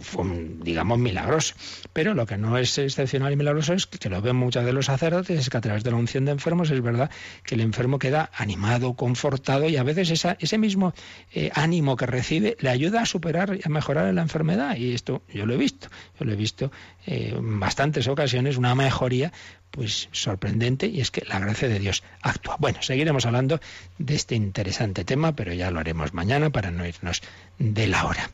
[0.00, 0.24] fue,
[0.62, 1.54] digamos, milagroso.
[1.92, 4.86] Pero lo que no es excepcional y milagroso es que lo ven muchas de los
[4.86, 7.10] sacerdotes, es que a través de la unción de enfermos es verdad
[7.44, 10.94] que el enfermo queda animado, confortado y a veces ese mismo
[11.32, 12.70] eh, ánimo que recibe le
[13.02, 14.76] a superar y a mejorar la enfermedad.
[14.76, 15.88] Y esto yo lo he visto,
[16.18, 16.72] yo lo he visto
[17.06, 19.32] eh, en bastantes ocasiones, una mejoría
[19.70, 22.56] pues sorprendente y es que la gracia de Dios actúa.
[22.58, 23.58] Bueno, seguiremos hablando
[23.98, 27.22] de este interesante tema, pero ya lo haremos mañana para no irnos
[27.58, 28.30] de la hora.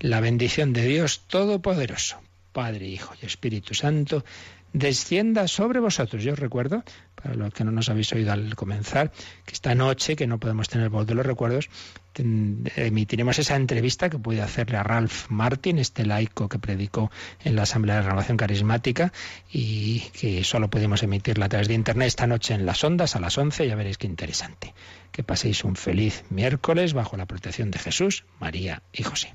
[0.00, 2.20] La bendición de Dios Todopoderoso,
[2.52, 4.24] Padre, Hijo y Espíritu Santo,
[4.72, 6.22] descienda sobre vosotros.
[6.22, 9.10] Yo os recuerdo, para los que no nos habéis oído al comenzar,
[9.44, 11.68] que esta noche, que no podemos tener voz de los recuerdos,
[12.14, 17.10] emitiremos esa entrevista que pude hacerle a Ralph Martin, este laico que predicó
[17.44, 19.12] en la Asamblea de Renovación Carismática
[19.50, 23.20] y que solo pudimos emitirla a través de Internet esta noche en las ondas a
[23.20, 24.74] las 11, ya veréis qué interesante.
[25.12, 29.34] Que paséis un feliz miércoles bajo la protección de Jesús, María y José.